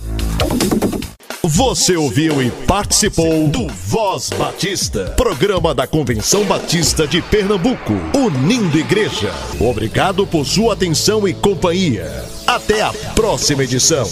Você 1.43 1.95
ouviu 1.95 2.41
e 2.41 2.49
participou 2.65 3.47
do 3.49 3.67
Voz 3.67 4.29
Batista, 4.29 5.13
programa 5.17 5.75
da 5.75 5.85
Convenção 5.85 6.45
Batista 6.45 7.05
de 7.05 7.21
Pernambuco, 7.21 7.93
unindo 8.15 8.79
igreja. 8.79 9.31
Obrigado 9.59 10.25
por 10.25 10.45
sua 10.45 10.73
atenção 10.73 11.27
e 11.27 11.33
companhia. 11.33 12.25
Até 12.47 12.81
a 12.81 12.93
próxima 13.13 13.63
edição. 13.63 14.07